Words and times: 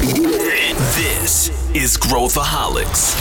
This 0.00 1.52
is 1.74 1.98
Growthaholics. 1.98 3.14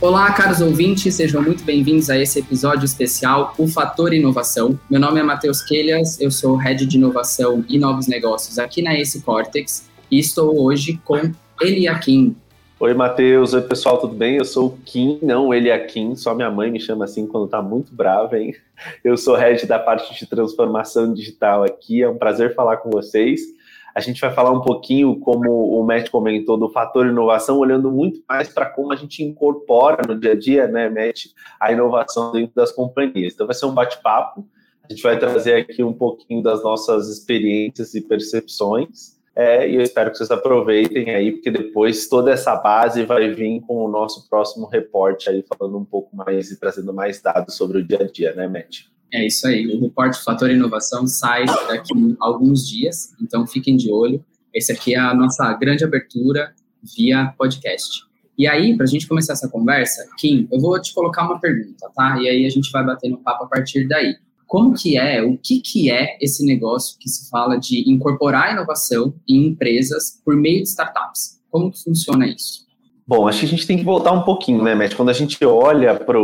Olá, 0.00 0.30
caros 0.30 0.60
ouvintes, 0.60 1.16
sejam 1.16 1.42
muito 1.42 1.64
bem-vindos 1.64 2.08
a 2.08 2.16
esse 2.16 2.38
episódio 2.38 2.84
especial, 2.84 3.52
O 3.58 3.66
Fator 3.66 4.14
Inovação. 4.14 4.78
Meu 4.88 5.00
nome 5.00 5.18
é 5.18 5.24
Matheus 5.24 5.62
Quelhas, 5.62 6.20
eu 6.20 6.30
sou 6.30 6.54
Head 6.54 6.86
de 6.86 6.96
Inovação 6.96 7.64
e 7.68 7.76
Novos 7.76 8.06
Negócios 8.06 8.56
aqui 8.56 8.82
na 8.82 8.94
Ace 8.94 9.20
Cortex 9.20 9.90
e 10.08 10.20
estou 10.20 10.62
hoje 10.62 11.00
com 11.04 11.32
Eliakim. 11.60 12.36
Oi, 12.82 12.94
Matheus. 12.94 13.54
Oi, 13.54 13.62
pessoal, 13.62 13.96
tudo 13.96 14.12
bem? 14.12 14.38
Eu 14.38 14.44
sou 14.44 14.66
o 14.66 14.76
Kim, 14.78 15.20
não 15.22 15.54
Eliakim, 15.54 16.16
só 16.16 16.34
minha 16.34 16.50
mãe 16.50 16.68
me 16.68 16.80
chama 16.80 17.04
assim 17.04 17.28
quando 17.28 17.46
tá 17.46 17.62
muito 17.62 17.94
brava, 17.94 18.36
hein? 18.36 18.56
Eu 19.04 19.16
sou 19.16 19.36
Head 19.36 19.66
da 19.66 19.78
parte 19.78 20.12
de 20.18 20.26
transformação 20.26 21.14
digital 21.14 21.62
aqui, 21.62 22.02
é 22.02 22.08
um 22.08 22.18
prazer 22.18 22.56
falar 22.56 22.78
com 22.78 22.90
vocês. 22.90 23.40
A 23.94 24.00
gente 24.00 24.20
vai 24.20 24.34
falar 24.34 24.50
um 24.50 24.62
pouquinho, 24.62 25.16
como 25.20 25.48
o 25.48 25.86
Matt 25.86 26.10
comentou, 26.10 26.58
do 26.58 26.70
fator 26.70 27.06
inovação, 27.06 27.56
olhando 27.56 27.88
muito 27.88 28.20
mais 28.28 28.48
para 28.48 28.66
como 28.66 28.92
a 28.92 28.96
gente 28.96 29.22
incorpora 29.22 30.02
no 30.04 30.18
dia 30.18 30.32
a 30.32 30.36
dia, 30.36 30.66
né, 30.66 30.88
Matt, 30.88 31.26
a 31.60 31.70
inovação 31.70 32.32
dentro 32.32 32.56
das 32.56 32.72
companhias. 32.72 33.34
Então 33.34 33.46
vai 33.46 33.54
ser 33.54 33.66
um 33.66 33.74
bate-papo. 33.74 34.44
A 34.82 34.92
gente 34.92 35.04
vai 35.04 35.16
trazer 35.16 35.54
aqui 35.54 35.84
um 35.84 35.92
pouquinho 35.92 36.42
das 36.42 36.64
nossas 36.64 37.08
experiências 37.08 37.94
e 37.94 38.00
percepções. 38.00 39.21
É, 39.34 39.68
e 39.68 39.76
eu 39.76 39.80
espero 39.80 40.10
que 40.10 40.18
vocês 40.18 40.30
aproveitem 40.30 41.10
aí, 41.10 41.32
porque 41.32 41.50
depois 41.50 42.06
toda 42.06 42.30
essa 42.30 42.54
base 42.54 43.04
vai 43.04 43.30
vir 43.30 43.60
com 43.62 43.84
o 43.84 43.88
nosso 43.88 44.28
próximo 44.28 44.66
reporte 44.66 45.30
aí, 45.30 45.42
falando 45.42 45.78
um 45.78 45.84
pouco 45.84 46.14
mais 46.14 46.50
e 46.50 46.60
trazendo 46.60 46.92
mais 46.92 47.20
dados 47.20 47.56
sobre 47.56 47.78
o 47.78 47.84
dia 47.84 48.02
a 48.02 48.06
dia, 48.06 48.34
né, 48.34 48.46
Matt? 48.46 48.84
É 49.12 49.26
isso 49.26 49.46
aí. 49.46 49.66
O 49.66 49.80
reporte 49.80 50.22
Fator 50.22 50.50
Inovação 50.50 51.06
sai 51.06 51.46
daqui 51.46 52.16
a 52.20 52.26
alguns 52.26 52.68
dias, 52.68 53.14
então 53.22 53.46
fiquem 53.46 53.76
de 53.76 53.90
olho. 53.90 54.24
Esse 54.54 54.72
aqui 54.72 54.94
é 54.94 54.98
a 54.98 55.14
nossa 55.14 55.52
grande 55.54 55.84
abertura 55.84 56.54
via 56.96 57.32
podcast. 57.38 58.04
E 58.36 58.46
aí, 58.46 58.76
para 58.76 58.84
a 58.84 58.88
gente 58.88 59.06
começar 59.06 59.34
essa 59.34 59.48
conversa, 59.48 60.06
Kim, 60.18 60.48
eu 60.50 60.58
vou 60.58 60.80
te 60.80 60.92
colocar 60.94 61.24
uma 61.24 61.38
pergunta, 61.38 61.90
tá? 61.94 62.18
E 62.20 62.28
aí 62.28 62.46
a 62.46 62.50
gente 62.50 62.70
vai 62.70 62.84
batendo 62.84 63.18
papo 63.18 63.44
a 63.44 63.46
partir 63.46 63.86
daí. 63.86 64.16
Como 64.52 64.74
que 64.74 64.98
é, 64.98 65.22
o 65.22 65.38
que 65.38 65.60
que 65.60 65.90
é 65.90 66.18
esse 66.20 66.44
negócio 66.44 66.98
que 67.00 67.08
se 67.08 67.30
fala 67.30 67.56
de 67.56 67.90
incorporar 67.90 68.52
inovação 68.52 69.14
em 69.26 69.46
empresas 69.46 70.20
por 70.22 70.36
meio 70.36 70.62
de 70.62 70.68
startups? 70.68 71.40
Como 71.50 71.72
que 71.72 71.82
funciona 71.82 72.26
isso? 72.26 72.66
Bom, 73.06 73.26
acho 73.26 73.40
que 73.40 73.46
a 73.46 73.48
gente 73.48 73.66
tem 73.66 73.78
que 73.78 73.82
voltar 73.82 74.12
um 74.12 74.24
pouquinho, 74.24 74.62
né, 74.62 74.74
Matt? 74.74 74.94
Quando 74.94 75.08
a 75.08 75.14
gente 75.14 75.42
olha 75.42 75.98
para 75.98 76.18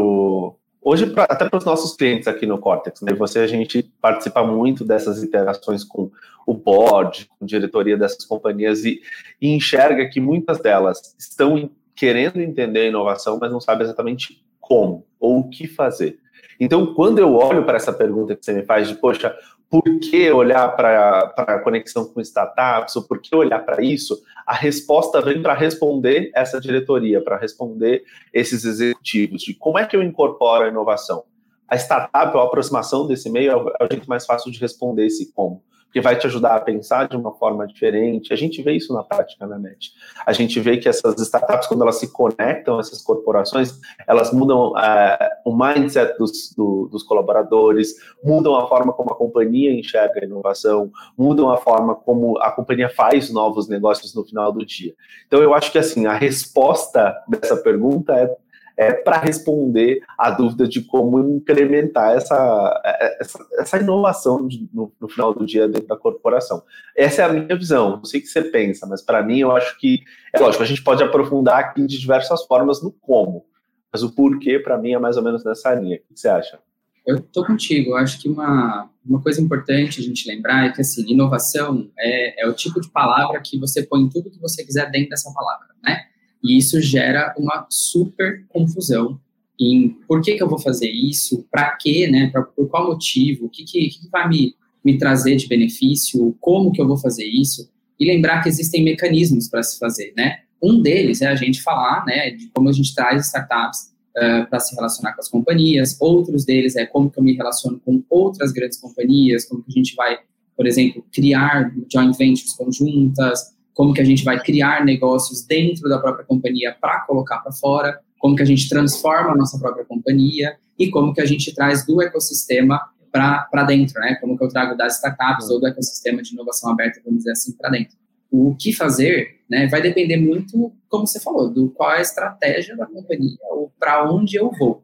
Hoje, 0.83 1.06
pra, 1.06 1.25
até 1.25 1.49
para 1.49 1.56
os 1.56 1.65
nossos 1.65 1.97
clientes 1.97 2.29
aqui 2.29 2.45
no 2.45 2.59
Cortex, 2.59 3.01
né? 3.01 3.15
Você, 3.15 3.39
a 3.39 3.47
gente 3.47 3.83
participa 3.99 4.45
muito 4.45 4.84
dessas 4.84 5.23
interações 5.25 5.83
com 5.83 6.11
o 6.47 6.53
board, 6.53 7.31
com 7.39 7.47
a 7.47 7.49
diretoria 7.49 7.97
dessas 7.97 8.27
companhias 8.27 8.84
e, 8.84 9.01
e 9.41 9.49
enxerga 9.49 10.06
que 10.06 10.21
muitas 10.21 10.61
delas 10.61 11.17
estão 11.19 11.71
querendo 11.97 12.43
entender 12.43 12.81
a 12.81 12.89
inovação, 12.89 13.39
mas 13.41 13.51
não 13.51 13.59
sabem 13.59 13.84
exatamente 13.84 14.45
como 14.61 15.06
ou 15.19 15.39
o 15.39 15.49
que 15.49 15.67
fazer. 15.67 16.19
Então, 16.59 16.95
quando 16.95 17.19
eu 17.19 17.34
olho 17.34 17.64
para 17.64 17.77
essa 17.77 17.92
pergunta 17.92 18.34
que 18.34 18.45
você 18.45 18.53
me 18.53 18.64
faz 18.64 18.89
de, 18.89 18.95
poxa, 18.95 19.37
por 19.70 19.83
que 20.01 20.31
olhar 20.31 20.75
para 20.75 21.33
a 21.37 21.59
conexão 21.59 22.06
com 22.06 22.20
startups, 22.20 22.97
ou 22.97 23.03
por 23.03 23.20
que 23.20 23.34
olhar 23.37 23.65
para 23.65 23.83
isso, 23.83 24.20
a 24.47 24.55
resposta 24.55 25.20
vem 25.20 25.42
para 25.42 25.55
responder 25.55 26.31
essa 26.34 26.61
diretoria, 26.61 27.20
para 27.20 27.37
responder 27.37 28.03
esses 28.33 28.65
executivos, 28.65 29.42
de 29.42 29.55
como 29.55 29.78
é 29.78 29.84
que 29.84 29.95
eu 29.95 30.03
incorporo 30.03 30.65
a 30.65 30.69
inovação. 30.69 31.25
A 31.69 31.77
startup, 31.77 32.37
a 32.37 32.42
aproximação 32.42 33.06
desse 33.06 33.31
meio, 33.31 33.70
é 33.78 33.84
o 33.84 33.89
jeito 33.91 34.09
mais 34.09 34.25
fácil 34.25 34.50
de 34.50 34.59
responder 34.59 35.06
esse 35.06 35.33
como 35.33 35.62
porque 35.89 36.03
vai 36.03 36.17
te 36.17 36.27
ajudar 36.27 36.55
a 36.55 36.61
pensar 36.61 37.08
de 37.08 37.17
uma 37.17 37.33
forma 37.34 37.67
diferente. 37.67 38.33
A 38.33 38.36
gente 38.36 38.62
vê 38.62 38.72
isso 38.72 38.92
na 38.92 39.03
prática, 39.03 39.47
né, 39.47 39.58
Net? 39.58 39.92
A 40.27 40.33
gente 40.34 40.61
vê 40.61 40.77
que 40.77 40.89
essas 40.89 41.19
startups, 41.19 41.67
quando 41.67 41.83
elas 41.83 41.97
se 41.97 42.12
conectam, 42.12 42.78
essas 42.78 43.03
corporações, 43.03 43.81
elas 44.06 44.31
mudam 44.31 44.72
uh, 44.72 45.28
o 45.47 45.56
mindset 45.56 46.16
dos, 46.19 46.53
do, 46.54 46.88
dos 46.93 47.03
colaboradores, 47.03 47.94
mudam 48.22 48.54
a 48.54 48.69
forma 48.69 48.93
como 48.93 49.10
a 49.10 49.16
companhia 49.16 49.72
enxerga 49.72 50.21
a 50.21 50.25
inovação, 50.25 50.93
mudam 51.16 51.50
a 51.50 51.56
forma 51.56 51.94
como 51.94 52.38
a 52.38 52.53
companhia 52.53 52.91
faz 52.91 53.32
novos 53.32 53.66
negócios 53.66 54.15
no 54.15 54.25
final 54.25 54.53
do 54.53 54.65
dia. 54.66 54.94
Então, 55.26 55.43
eu 55.43 55.55
acho 55.55 55.72
que, 55.72 55.78
assim, 55.78 56.05
a 56.05 56.12
resposta 56.12 57.16
dessa 57.26 57.56
pergunta 57.56 58.12
é 58.12 58.37
é, 58.78 58.93
para 58.93 59.19
responder 59.19 60.00
a 60.16 60.31
dúvida 60.31 60.69
de 60.69 60.81
como 60.81 61.19
incrementar 61.19 62.16
essa, 62.16 62.81
essa, 63.19 63.39
essa 63.59 63.78
inovação 63.78 64.47
de, 64.47 64.71
no, 64.72 64.93
no, 65.00 65.09
final 65.09 65.34
do 65.34 65.44
dia 65.44 65.66
dentro 65.66 65.89
da 65.89 65.97
corporação. 65.97 66.62
Essa 66.97 67.22
é 67.22 67.25
a 67.25 67.28
minha 67.28 67.59
visão, 67.59 67.97
não 67.97 68.05
sei 68.05 68.21
o 68.21 68.22
que 68.22 68.28
você 68.28 68.43
pensa, 68.43 68.87
mas 68.87 69.03
para 69.03 69.21
mim 69.21 69.41
eu 69.41 69.50
acho 69.50 69.77
que, 69.81 69.99
é 70.33 70.38
lógico, 70.38 70.62
a 70.62 70.67
gente 70.67 70.84
pode 70.84 71.03
aprofundar 71.03 71.59
aqui 71.59 71.84
de 71.84 71.99
diversas 71.99 72.44
formas 72.44 72.81
no 72.81 72.93
como, 72.93 73.44
mas 73.93 74.05
o 74.05 74.15
porquê 74.15 74.61
para 74.61 74.78
mim 74.78 74.93
é 74.93 74.99
mais 74.99 75.17
ou 75.17 75.25
menos 75.25 75.44
nessa 75.44 75.75
linha. 75.75 75.97
O 75.97 76.15
que 76.15 76.21
você 76.21 76.28
acha? 76.28 76.61
Eu 77.05 77.17
estou 77.17 77.44
contigo. 77.44 77.93
Eu 77.93 77.97
acho 77.97 78.21
que 78.21 78.28
uma, 78.28 78.88
uma 79.05 79.21
coisa 79.21 79.41
importante 79.41 79.99
a 79.99 80.05
gente 80.05 80.28
lembrar 80.28 80.67
é 80.67 80.72
que 80.72 80.83
assim, 80.83 81.11
inovação 81.11 81.91
é, 81.99 82.44
é 82.44 82.47
o 82.47 82.53
tipo 82.53 82.81
de 82.81 82.91
palavra 82.91 83.41
que 83.41 83.59
você 83.59 83.83
põe 83.83 84.09
tudo 84.09 84.31
que 84.31 84.38
você 84.38 84.65
quiser 84.65 84.88
dentro 84.91 85.09
dessa 85.09 85.33
palavra, 85.33 85.69
né? 85.83 86.03
E 86.43 86.56
isso 86.56 86.81
gera 86.81 87.34
uma 87.38 87.66
super 87.69 88.44
confusão 88.49 89.21
em 89.60 89.88
por 90.06 90.22
que, 90.22 90.37
que 90.37 90.43
eu 90.43 90.49
vou 90.49 90.59
fazer 90.59 90.91
isso, 90.91 91.44
para 91.50 91.76
quê, 91.76 92.09
né? 92.09 92.31
Pra, 92.31 92.43
por 92.43 92.69
qual 92.69 92.87
motivo, 92.87 93.47
o 93.47 93.49
que, 93.49 93.65
que, 93.65 93.88
que 93.88 94.09
vai 94.09 94.28
me, 94.28 94.54
me 94.84 94.97
trazer 94.97 95.37
de 95.37 95.49
benefício, 95.49 96.37
como 96.41 96.71
que 96.71 96.81
eu 96.81 96.87
vou 96.87 96.97
fazer 96.97 97.25
isso. 97.25 97.69
E 97.99 98.06
lembrar 98.06 98.43
que 98.43 98.49
existem 98.49 98.84
mecanismos 98.84 99.49
para 99.49 99.62
se 99.62 99.78
fazer, 99.78 100.12
né? 100.16 100.41
Um 100.62 100.81
deles 100.81 101.21
é 101.22 101.26
a 101.26 101.34
gente 101.34 101.62
falar, 101.62 102.04
né, 102.04 102.31
de 102.31 102.49
como 102.49 102.69
a 102.69 102.72
gente 102.72 102.94
traz 102.94 103.26
startups 103.26 103.93
uh, 104.16 104.49
para 104.49 104.60
se 104.60 104.75
relacionar 104.75 105.15
com 105.15 105.20
as 105.20 105.28
companhias. 105.28 105.97
Outros 106.00 106.44
deles 106.44 106.76
é 106.76 106.87
como 106.87 107.10
que 107.10 107.19
eu 107.19 107.22
me 107.22 107.34
relaciono 107.34 107.81
com 107.84 108.03
outras 108.10 108.53
grandes 108.53 108.78
companhias, 108.78 109.44
como 109.44 109.62
que 109.62 109.70
a 109.70 109.75
gente 109.75 109.94
vai, 109.94 110.19
por 110.56 110.66
exemplo, 110.66 111.05
criar 111.12 111.72
joint 111.93 112.16
ventures 112.16 112.53
conjuntas, 112.55 113.56
como 113.78 113.94
que 113.94 114.00
a 114.00 114.05
gente 114.05 114.25
vai 114.25 114.43
criar 114.43 114.84
negócios 114.84 115.47
dentro 115.47 115.89
da 115.89 116.00
própria 116.00 116.25
companhia 116.25 116.77
para 116.81 117.03
colocar 117.03 117.39
para 117.39 117.53
fora, 117.53 118.00
como 118.19 118.34
que 118.34 118.43
a 118.43 118.44
gente 118.44 118.69
transforma 118.69 119.31
a 119.31 119.37
nossa 119.37 119.56
própria 119.56 119.84
companhia 119.84 120.56
e 120.77 120.91
como 120.91 121.15
que 121.15 121.21
a 121.21 121.25
gente 121.25 121.55
traz 121.55 121.87
do 121.87 122.03
ecossistema 122.03 122.81
para 123.12 123.62
dentro, 123.69 124.00
né? 124.00 124.17
Como 124.21 124.37
que 124.37 124.43
eu 124.43 124.49
trago 124.49 124.77
das 124.77 124.97
startups 124.97 125.49
ou 125.49 125.61
do 125.61 125.69
ecossistema 125.69 126.21
de 126.21 126.33
inovação 126.33 126.72
aberta, 126.72 127.00
vamos 127.05 127.19
dizer 127.21 127.31
assim, 127.31 127.53
para 127.53 127.71
dentro. 127.71 127.97
O 128.33 128.56
que 128.56 128.72
fazer, 128.72 129.43
né, 129.49 129.69
vai 129.69 129.81
depender 129.81 130.17
muito, 130.17 130.72
como 130.88 131.06
você 131.06 131.21
falou, 131.21 131.49
do 131.49 131.71
qual 131.71 131.93
é 131.93 131.99
a 131.99 132.03
estratégia 132.03 132.77
da 132.77 132.84
companhia 132.84 133.38
ou 133.53 133.72
para 133.78 134.11
onde 134.11 134.34
eu 134.34 134.50
vou. 134.59 134.83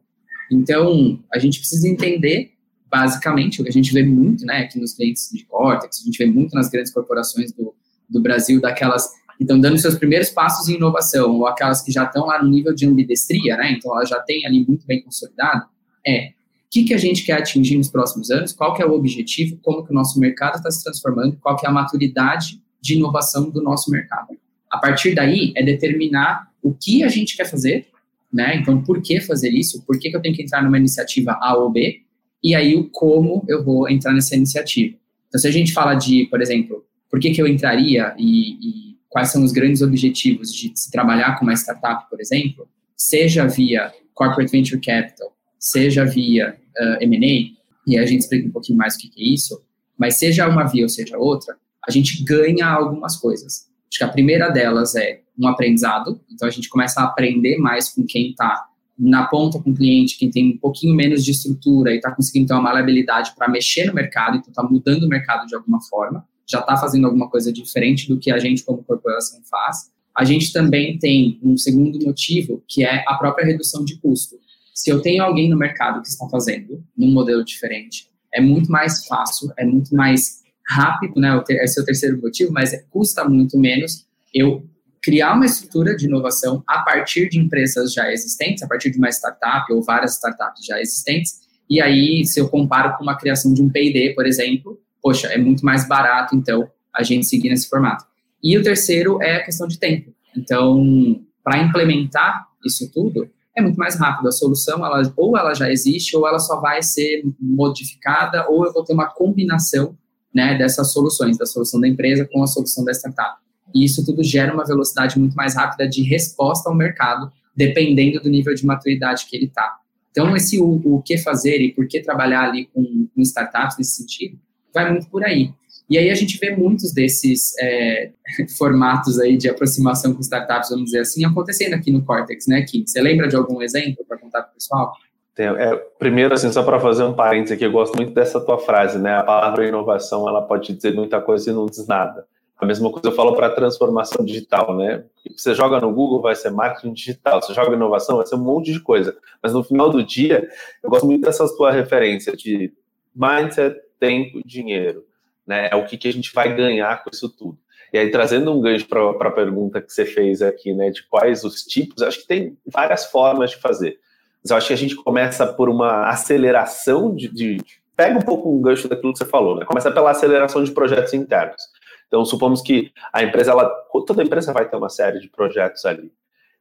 Então, 0.49 1.19
a 1.33 1.37
gente 1.37 1.59
precisa 1.59 1.85
entender 1.85 2.53
basicamente 2.89 3.59
o 3.59 3.63
que 3.65 3.69
a 3.69 3.73
gente 3.73 3.91
vê 3.93 4.03
muito, 4.03 4.45
né, 4.45 4.59
aqui 4.59 4.79
nos 4.79 4.93
clientes 4.93 5.29
de 5.33 5.43
Cortex, 5.43 5.99
a 6.01 6.05
gente 6.05 6.17
vê 6.17 6.25
muito 6.25 6.55
nas 6.55 6.69
grandes 6.69 6.93
corporações 6.93 7.51
do, 7.51 7.75
do 8.09 8.21
Brasil, 8.21 8.61
daquelas 8.61 9.07
que 9.37 9.43
estão 9.43 9.59
dando 9.59 9.77
seus 9.77 9.95
primeiros 9.95 10.29
passos 10.29 10.69
em 10.69 10.75
inovação, 10.75 11.31
ou 11.31 11.47
aquelas 11.47 11.81
que 11.81 11.91
já 11.91 12.05
estão 12.05 12.25
lá 12.25 12.41
no 12.41 12.49
nível 12.49 12.73
de 12.73 12.85
ambidestria, 12.85 13.57
né? 13.57 13.73
Então, 13.73 13.91
ela 13.93 14.05
já 14.05 14.19
tem 14.21 14.45
ali 14.45 14.65
muito 14.65 14.85
bem 14.85 15.01
consolidado, 15.01 15.65
é 16.05 16.29
o 16.29 16.69
que, 16.69 16.83
que 16.83 16.93
a 16.93 16.97
gente 16.97 17.23
quer 17.23 17.33
atingir 17.33 17.77
nos 17.77 17.89
próximos 17.89 18.29
anos, 18.31 18.51
qual 18.51 18.73
que 18.73 18.81
é 18.81 18.85
o 18.85 18.91
objetivo, 18.91 19.57
como 19.61 19.85
que 19.85 19.91
o 19.91 19.93
nosso 19.93 20.19
mercado 20.19 20.55
está 20.55 20.69
se 20.69 20.83
transformando, 20.83 21.37
qual 21.41 21.55
que 21.55 21.65
é 21.65 21.69
a 21.69 21.71
maturidade 21.71 22.61
de 22.81 22.95
inovação 22.95 23.49
do 23.49 23.63
nosso 23.63 23.89
mercado. 23.89 24.37
A 24.69 24.77
partir 24.77 25.15
daí, 25.15 25.53
é 25.55 25.63
determinar 25.63 26.51
o 26.61 26.73
que 26.73 27.03
a 27.03 27.07
gente 27.07 27.35
quer 27.35 27.45
fazer, 27.45 27.87
né? 28.31 28.57
Então, 28.57 28.83
por 28.83 29.01
que 29.01 29.21
fazer 29.21 29.49
isso? 29.49 29.83
Por 29.85 29.97
que, 29.97 30.09
que 30.09 30.17
eu 30.17 30.21
tenho 30.21 30.35
que 30.35 30.43
entrar 30.43 30.61
numa 30.61 30.77
iniciativa 30.77 31.37
A 31.41 31.55
ou 31.55 31.71
B? 31.71 32.01
E 32.43 32.53
aí, 32.53 32.75
o 32.75 32.89
como 32.89 33.43
eu 33.47 33.63
vou 33.63 33.89
entrar 33.89 34.13
nessa 34.13 34.35
iniciativa. 34.35 34.95
Então, 35.27 35.39
se 35.39 35.47
a 35.47 35.51
gente 35.51 35.73
fala 35.73 35.95
de, 35.95 36.25
por 36.25 36.41
exemplo, 36.41 36.83
por 37.15 37.21
que, 37.21 37.31
que 37.31 37.41
eu 37.41 37.47
entraria 37.47 38.13
e, 38.17 38.55
e 38.55 38.97
quais 39.07 39.29
são 39.29 39.41
os 39.41 39.53
grandes 39.53 39.81
objetivos 39.81 40.53
de 40.53 40.69
se 40.75 40.91
trabalhar 40.91 41.39
com 41.39 41.45
uma 41.45 41.53
startup, 41.53 42.09
por 42.09 42.19
exemplo, 42.19 42.67
seja 42.93 43.47
via 43.47 43.89
corporate 44.13 44.51
venture 44.51 44.81
capital, 44.81 45.33
seja 45.57 46.03
via 46.03 46.57
uh, 46.77 46.97
M&A, 47.01 47.55
e 47.87 47.97
a 47.97 48.05
gente 48.05 48.19
explica 48.19 48.49
um 48.49 48.51
pouquinho 48.51 48.77
mais 48.77 48.95
o 48.95 48.97
que, 48.97 49.07
que 49.07 49.21
é 49.21 49.33
isso, 49.33 49.63
mas 49.97 50.17
seja 50.17 50.45
uma 50.45 50.65
via 50.65 50.83
ou 50.83 50.89
seja 50.89 51.17
outra, 51.17 51.55
a 51.87 51.89
gente 51.89 52.21
ganha 52.21 52.67
algumas 52.67 53.15
coisas. 53.15 53.69
Acho 53.89 53.99
que 53.99 54.03
a 54.03 54.09
primeira 54.09 54.49
delas 54.49 54.93
é 54.95 55.21
um 55.39 55.47
aprendizado, 55.47 56.19
então 56.29 56.45
a 56.45 56.51
gente 56.51 56.67
começa 56.67 56.99
a 56.99 57.05
aprender 57.05 57.57
mais 57.59 57.87
com 57.93 58.05
quem 58.05 58.31
está 58.31 58.67
na 58.99 59.25
ponta 59.27 59.57
com 59.57 59.69
o 59.69 59.73
cliente, 59.73 60.17
quem 60.17 60.29
tem 60.29 60.51
um 60.51 60.57
pouquinho 60.57 60.93
menos 60.93 61.23
de 61.23 61.31
estrutura 61.31 61.93
e 61.93 61.95
está 61.95 62.11
conseguindo 62.11 62.47
ter 62.47 62.53
uma 62.55 62.63
maleabilidade 62.63 63.33
para 63.37 63.47
mexer 63.47 63.85
no 63.85 63.93
mercado, 63.93 64.35
então 64.35 64.49
está 64.49 64.63
mudando 64.63 65.03
o 65.03 65.07
mercado 65.07 65.47
de 65.47 65.55
alguma 65.55 65.79
forma 65.81 66.27
já 66.47 66.59
está 66.59 66.77
fazendo 66.77 67.05
alguma 67.05 67.29
coisa 67.29 67.51
diferente 67.51 68.07
do 68.07 68.19
que 68.19 68.31
a 68.31 68.37
gente 68.37 68.63
como 68.63 68.83
corporação 68.83 69.41
faz. 69.49 69.91
A 70.15 70.23
gente 70.23 70.53
também 70.53 70.97
tem 70.97 71.39
um 71.43 71.57
segundo 71.57 71.99
motivo, 72.05 72.63
que 72.67 72.83
é 72.83 73.03
a 73.07 73.15
própria 73.15 73.45
redução 73.45 73.83
de 73.83 73.97
custo. 73.99 74.37
Se 74.73 74.89
eu 74.89 75.01
tenho 75.01 75.23
alguém 75.23 75.49
no 75.49 75.57
mercado 75.57 76.01
que 76.01 76.07
está 76.07 76.27
fazendo 76.29 76.83
num 76.97 77.11
modelo 77.11 77.43
diferente, 77.43 78.09
é 78.33 78.41
muito 78.41 78.71
mais 78.71 79.05
fácil, 79.07 79.51
é 79.57 79.65
muito 79.65 79.95
mais 79.95 80.43
rápido, 80.67 81.19
né? 81.19 81.41
Esse 81.49 81.79
é 81.79 81.83
o 81.83 81.85
terceiro 81.85 82.21
motivo, 82.21 82.51
mas 82.51 82.73
é, 82.73 82.83
custa 82.89 83.23
muito 83.23 83.57
menos 83.57 84.05
eu 84.33 84.67
criar 85.01 85.35
uma 85.35 85.45
estrutura 85.45 85.95
de 85.95 86.05
inovação 86.05 86.63
a 86.67 86.79
partir 86.79 87.29
de 87.29 87.39
empresas 87.39 87.93
já 87.93 88.11
existentes, 88.11 88.63
a 88.63 88.67
partir 88.67 88.89
de 88.89 88.97
uma 88.97 89.09
startup 89.09 89.71
ou 89.71 89.83
várias 89.83 90.15
startups 90.15 90.65
já 90.65 90.81
existentes. 90.81 91.45
E 91.69 91.79
aí, 91.79 92.25
se 92.25 92.39
eu 92.39 92.49
comparo 92.49 92.97
com 92.97 93.03
uma 93.03 93.15
criação 93.15 93.53
de 93.53 93.61
um 93.61 93.69
P&D, 93.69 94.13
por 94.15 94.25
exemplo, 94.25 94.79
poxa, 95.05 95.27
é 95.27 95.37
muito 95.37 95.63
mais 95.63 95.87
barato, 95.87 96.35
então, 96.35 96.67
a 96.91 97.03
gente 97.03 97.27
seguir 97.27 97.49
nesse 97.49 97.69
formato. 97.69 98.05
E 98.41 98.57
o 98.57 98.63
terceiro 98.63 99.21
é 99.21 99.35
a 99.35 99.43
questão 99.43 99.67
de 99.67 99.77
tempo. 99.77 100.11
Então, 100.35 101.21
para 101.43 101.59
implementar 101.59 102.47
isso 102.65 102.91
tudo, 102.91 103.29
é 103.55 103.61
muito 103.61 103.77
mais 103.77 103.99
rápido. 103.99 104.27
A 104.27 104.31
solução, 104.31 104.83
ela, 104.83 105.03
ou 105.15 105.37
ela 105.37 105.53
já 105.53 105.71
existe, 105.71 106.17
ou 106.17 106.27
ela 106.27 106.39
só 106.39 106.59
vai 106.59 106.81
ser 106.81 107.21
modificada, 107.39 108.49
ou 108.49 108.65
eu 108.65 108.73
vou 108.73 108.83
ter 108.83 108.93
uma 108.93 109.05
combinação 109.05 109.95
né, 110.33 110.57
dessas 110.57 110.91
soluções, 110.91 111.37
da 111.37 111.45
solução 111.45 111.79
da 111.79 111.87
empresa 111.87 112.27
com 112.33 112.41
a 112.41 112.47
solução 112.47 112.83
da 112.83 112.91
startup. 112.91 113.39
E 113.75 113.85
isso 113.85 114.03
tudo 114.03 114.23
gera 114.23 114.51
uma 114.51 114.65
velocidade 114.65 115.19
muito 115.19 115.35
mais 115.35 115.55
rápida 115.55 115.87
de 115.87 116.01
resposta 116.01 116.67
ao 116.67 116.75
mercado, 116.75 117.31
dependendo 117.55 118.19
do 118.19 118.27
nível 118.27 118.55
de 118.55 118.65
maturidade 118.65 119.27
que 119.27 119.35
ele 119.35 119.45
está. 119.45 119.77
Então, 120.09 120.35
esse 120.35 120.59
o, 120.59 120.81
o, 120.83 120.99
que 121.03 121.19
fazer 121.19 121.61
e 121.61 121.71
por 121.71 121.87
que 121.87 121.99
trabalhar 121.99 122.49
ali 122.49 122.65
com, 122.73 123.07
com 123.13 123.21
startups 123.21 123.77
nesse 123.77 123.97
sentido, 123.97 124.39
vai 124.75 124.91
muito 124.91 125.09
por 125.09 125.23
aí. 125.23 125.51
E 125.89 125.97
aí 125.97 126.09
a 126.09 126.15
gente 126.15 126.37
vê 126.37 126.55
muitos 126.55 126.93
desses 126.93 127.53
é, 127.59 128.11
formatos 128.57 129.19
aí 129.19 129.37
de 129.37 129.49
aproximação 129.49 130.13
com 130.13 130.19
startups, 130.19 130.69
vamos 130.69 130.85
dizer 130.85 130.99
assim, 130.99 131.25
acontecendo 131.25 131.73
aqui 131.73 131.91
no 131.91 132.03
Cortex, 132.03 132.45
né, 132.47 132.61
Kim? 132.63 132.85
Você 132.85 133.01
lembra 133.01 133.27
de 133.27 133.35
algum 133.35 133.61
exemplo 133.61 134.05
para 134.07 134.17
contar 134.17 134.43
para 134.43 134.51
o 134.51 134.53
pessoal? 134.53 134.93
É, 135.37 135.75
primeiro, 135.99 136.33
assim, 136.33 136.51
só 136.51 136.63
para 136.63 136.79
fazer 136.79 137.03
um 137.03 137.13
parênteses 137.13 137.55
aqui, 137.55 137.65
eu 137.65 137.71
gosto 137.71 137.95
muito 137.95 138.13
dessa 138.13 138.39
tua 138.39 138.57
frase, 138.57 138.97
né? 138.97 139.17
A 139.17 139.23
palavra 139.23 139.67
inovação, 139.67 140.29
ela 140.29 140.41
pode 140.41 140.73
dizer 140.73 140.93
muita 140.93 141.19
coisa 141.19 141.49
e 141.49 141.53
não 141.53 141.65
diz 141.65 141.85
nada. 141.87 142.25
A 142.57 142.65
mesma 142.65 142.89
coisa 142.89 143.09
eu 143.09 143.11
falo 143.11 143.35
para 143.35 143.49
transformação 143.49 144.23
digital, 144.23 144.77
né? 144.77 145.03
Você 145.35 145.53
joga 145.53 145.81
no 145.81 145.93
Google, 145.93 146.21
vai 146.21 146.35
ser 146.35 146.51
marketing 146.51 146.93
digital. 146.93 147.41
Você 147.41 147.53
joga 147.53 147.75
inovação, 147.75 148.15
vai 148.15 148.25
ser 148.25 148.35
um 148.35 148.43
monte 148.43 148.71
de 148.71 148.79
coisa. 148.79 149.13
Mas 149.43 149.51
no 149.51 149.61
final 149.61 149.89
do 149.89 150.01
dia, 150.01 150.47
eu 150.81 150.89
gosto 150.89 151.05
muito 151.05 151.25
dessas 151.25 151.53
tua 151.57 151.69
referência 151.69 152.33
de 152.33 152.71
mindset, 153.13 153.75
tempo, 153.99 154.41
dinheiro. 154.45 155.05
Né? 155.45 155.69
É 155.71 155.75
o 155.75 155.85
que, 155.85 155.97
que 155.97 156.07
a 156.07 156.13
gente 156.13 156.33
vai 156.33 156.55
ganhar 156.55 157.03
com 157.03 157.09
isso 157.11 157.29
tudo. 157.29 157.57
E 157.93 157.97
aí, 157.97 158.11
trazendo 158.11 158.51
um 158.51 158.59
gancho 158.59 158.87
para 158.87 159.09
a 159.09 159.31
pergunta 159.31 159.81
que 159.81 159.91
você 159.91 160.05
fez 160.05 160.41
aqui, 160.41 160.73
né, 160.73 160.89
de 160.89 161.03
quais 161.07 161.43
os 161.43 161.61
tipos, 161.61 162.03
acho 162.03 162.21
que 162.21 162.27
tem 162.27 162.57
várias 162.65 163.05
formas 163.05 163.51
de 163.51 163.57
fazer. 163.57 163.99
Mas 164.43 164.51
eu 164.51 164.57
acho 164.57 164.67
que 164.67 164.73
a 164.73 164.77
gente 164.77 164.95
começa 164.95 165.47
por 165.47 165.69
uma 165.69 166.09
aceleração 166.09 167.15
de, 167.15 167.29
de 167.29 167.57
pega 167.95 168.17
um 168.17 168.21
pouco 168.21 168.51
um 168.53 168.61
gancho 168.61 168.87
daquilo 168.87 169.13
que 169.13 169.19
você 169.19 169.25
falou, 169.25 169.55
né? 169.55 169.65
Começa 169.65 169.89
pela 169.91 170.11
aceleração 170.11 170.63
de 170.63 170.71
projetos 170.71 171.13
internos. 171.13 171.61
Então, 172.07 172.23
supomos 172.25 172.61
que 172.61 172.91
a 173.11 173.23
empresa, 173.23 173.51
ela, 173.51 173.69
toda 174.05 174.23
empresa 174.23 174.53
vai 174.53 174.67
ter 174.67 174.75
uma 174.75 174.89
série 174.89 175.19
de 175.19 175.29
projetos 175.29 175.85
ali. 175.85 176.11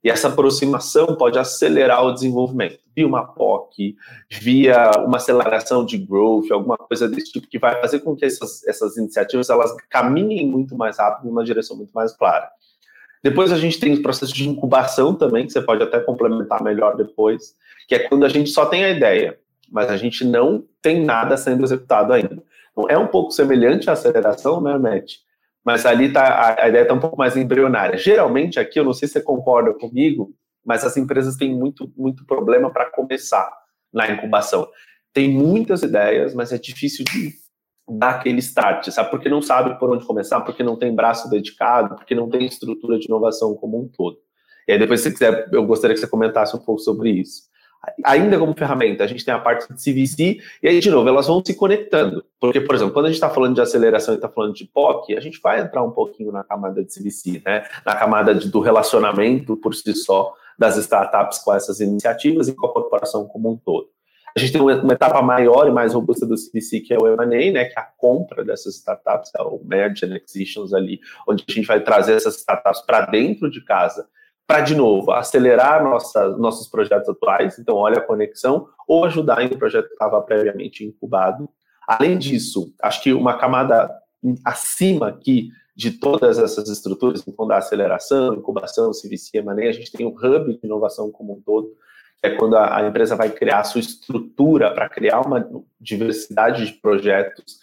E 0.05 0.11
essa 0.11 0.29
aproximação 0.29 1.17
pode 1.17 1.39
acelerar 1.39 2.05
o 2.05 2.13
desenvolvimento, 2.13 2.79
via 2.95 3.07
uma 3.07 3.25
POC, 3.25 3.97
via 4.31 4.91
uma 4.99 5.17
aceleração 5.17 5.83
de 5.83 5.97
growth, 5.97 6.53
alguma 6.53 6.77
coisa 6.77 7.09
desse 7.09 7.33
tipo, 7.33 7.49
que 7.49 7.59
vai 7.59 7.81
fazer 7.81 8.01
com 8.01 8.15
que 8.15 8.27
essas, 8.27 8.63
essas 8.69 8.99
iniciativas 8.99 9.49
elas 9.49 9.75
caminhem 9.89 10.47
muito 10.47 10.77
mais 10.77 10.99
rápido, 10.99 11.27
numa 11.27 11.43
direção 11.43 11.75
muito 11.75 11.93
mais 11.93 12.15
clara. 12.15 12.51
Depois 13.23 13.51
a 13.51 13.57
gente 13.57 13.81
tem 13.81 13.95
os 13.95 14.01
processos 14.01 14.35
de 14.35 14.47
incubação 14.47 15.15
também, 15.15 15.47
que 15.47 15.53
você 15.53 15.63
pode 15.63 15.83
até 15.83 15.99
complementar 15.99 16.63
melhor 16.63 16.95
depois, 16.95 17.57
que 17.89 17.95
é 17.95 18.01
quando 18.01 18.27
a 18.27 18.29
gente 18.29 18.51
só 18.51 18.67
tem 18.67 18.85
a 18.85 18.91
ideia, 18.91 19.39
mas 19.73 19.89
a 19.89 19.97
gente 19.97 20.23
não 20.23 20.63
tem 20.83 21.03
nada 21.03 21.35
sendo 21.39 21.65
executado 21.65 22.13
ainda. 22.13 22.43
Então, 22.73 22.85
é 22.91 22.99
um 22.99 23.07
pouco 23.07 23.31
semelhante 23.31 23.89
à 23.89 23.95
aceleração, 23.95 24.61
né, 24.61 24.77
Matt? 24.77 25.15
Mas 25.65 25.87
ali 25.87 26.13
tá, 26.13 26.57
a, 26.61 26.69
ideia 26.69 26.83
está 26.83 26.95
um 26.95 27.01
pouco 27.01 27.17
mais 27.17 27.37
embrionária. 27.37 27.97
Geralmente, 27.97 28.61
aqui, 28.61 28.79
eu 28.79 28.85
não 28.85 28.93
sei 28.93 29.09
se 29.09 29.15
você 29.15 29.23
concorda 29.23 29.73
comigo, 29.73 30.35
mas 30.65 30.85
as 30.85 30.97
empresas 30.97 31.37
têm 31.37 31.55
muito, 31.55 31.91
muito 31.97 32.27
problema 32.27 32.71
para 32.71 32.91
começar 32.91 33.51
na 33.93 34.09
incubação. 34.11 34.69
Tem 35.13 35.31
muitas 35.31 35.83
ideias, 35.83 36.35
mas 36.35 36.53
é 36.53 36.59
difícil 36.59 37.05
de 37.05 37.33
dar 37.89 38.17
aquele 38.17 38.41
start, 38.41 38.89
sabe? 38.91 39.11
Porque 39.11 39.29
não 39.29 39.41
sabe 39.41 39.79
por 39.79 39.91
onde 39.91 40.05
começar, 40.05 40.41
porque 40.43 40.63
não 40.63 40.77
tem 40.77 40.95
braço 40.95 41.31
dedicado, 41.31 41.97
porque 41.97 42.15
não 42.15 42.29
tem 42.29 42.45
estrutura 42.45 42.99
de 42.99 43.07
inovação 43.07 43.55
como 43.55 43.81
um 43.81 43.89
todo. 43.89 44.19
E 44.69 44.73
aí, 44.73 44.79
depois, 44.79 45.01
se 45.01 45.13
quiser, 45.13 45.49
eu 45.53 45.65
gostaria 45.65 45.95
que 45.95 46.01
você 46.01 46.07
comentasse 46.07 46.57
um 46.57 46.61
pouco 46.61 46.81
sobre 46.81 47.11
isso. 47.11 47.43
Ainda 48.05 48.39
como 48.39 48.55
ferramenta, 48.55 49.05
a 49.05 49.07
gente 49.07 49.25
tem 49.25 49.35
a 49.35 49.39
parte 49.39 49.73
de 49.73 49.75
CVC, 49.75 50.39
e 50.63 50.69
aí, 50.69 50.81
de 50.81 50.91
novo, 50.91 51.09
elas 51.09 51.27
vão 51.27 51.43
se 51.45 51.55
conectando. 51.55 52.25
Porque, 52.41 52.61
por 52.61 52.75
exemplo, 52.75 52.93
quando 52.93 53.07
a 53.07 53.09
gente 53.09 53.17
está 53.17 53.31
falando 53.31 53.55
de 53.55 53.61
aceleração 53.61 54.15
e 54.15 54.17
está 54.17 54.29
falando 54.29 54.55
de 54.55 54.67
POC, 54.67 55.17
a 55.17 55.21
gente 55.21 55.41
vai 55.41 55.61
entrar 55.61 55.83
um 55.83 55.91
pouquinho 55.91 56.33
na 56.33 56.45
camada 56.45 56.85
de 56.85 56.93
CVC, 56.93 57.43
né? 57.45 57.65
na 57.85 57.95
camada 57.95 58.35
de, 58.35 58.49
do 58.49 58.61
relacionamento 58.61 59.57
por 59.57 59.75
si 59.75 59.95
só 59.95 60.35
das 60.59 60.77
startups 60.77 61.39
com 61.39 61.53
essas 61.53 61.81
iniciativas 61.81 62.49
e 62.49 62.55
com 62.55 62.67
a 62.67 62.73
corporação 62.73 63.27
como 63.27 63.51
um 63.51 63.57
todo. 63.57 63.89
A 64.37 64.41
gente 64.41 64.53
tem 64.53 64.61
uma, 64.61 64.93
etapa 64.93 65.23
maior 65.23 65.69
e 65.69 65.71
mais 65.71 65.95
robusta 65.95 66.27
do 66.27 66.35
CVC, 66.35 66.81
que 66.81 66.93
é 66.93 66.99
o 66.99 67.07
M&A, 67.07 67.53
né, 67.53 67.65
que 67.67 67.79
é 67.79 67.81
a 67.81 67.89
compra 67.97 68.45
dessas 68.45 68.75
startups, 68.75 69.31
é 69.39 69.43
o 69.43 69.61
Merge 69.65 70.05
and 70.05 70.17
Acquisitions 70.17 70.75
ali, 70.75 71.01
onde 71.29 71.45
a 71.49 71.53
gente 71.53 71.67
vai 71.67 71.81
trazer 71.81 72.15
essas 72.15 72.39
startups 72.39 72.81
para 72.81 73.07
dentro 73.07 73.49
de 73.49 73.65
casa, 73.65 74.09
para, 74.47 74.61
de 74.61 74.75
novo, 74.75 75.11
acelerar 75.13 75.83
nossa, 75.83 76.29
nossos 76.37 76.69
projetos 76.69 77.09
atuais, 77.09 77.59
então 77.59 77.77
olha 77.77 77.99
a 77.99 78.05
conexão, 78.05 78.69
ou 78.87 79.05
ajudar 79.05 79.43
em 79.43 79.47
um 79.47 79.59
projeto 79.59 79.87
que 79.87 79.93
estava 79.93 80.21
previamente 80.21 80.85
incubado. 80.85 81.49
Além 81.87 82.19
disso, 82.19 82.73
acho 82.83 83.03
que 83.03 83.13
uma 83.13 83.39
camada 83.39 83.91
acima 84.45 85.09
aqui 85.09 85.51
de 85.77 85.93
todas 85.93 86.39
essas 86.39 86.69
estruturas, 86.69 87.27
então 87.27 87.47
da 87.47 87.57
aceleração, 87.57 88.35
incubação, 88.35 88.91
CVC, 88.93 89.39
M&A, 89.39 89.69
a 89.69 89.73
gente 89.73 89.91
tem 89.91 90.07
o 90.07 90.11
hub 90.11 90.53
de 90.53 90.67
inovação 90.67 91.11
como 91.11 91.35
um 91.35 91.41
todo, 91.41 91.75
é 92.23 92.31
quando 92.31 92.57
a 92.57 92.87
empresa 92.87 93.17
vai 93.17 93.29
criar 93.29 93.61
a 93.61 93.65
sua 93.65 93.81
estrutura 93.81 94.73
para 94.73 94.89
criar 94.89 95.21
uma 95.21 95.47
diversidade 95.79 96.67
de 96.67 96.73
projetos 96.73 97.59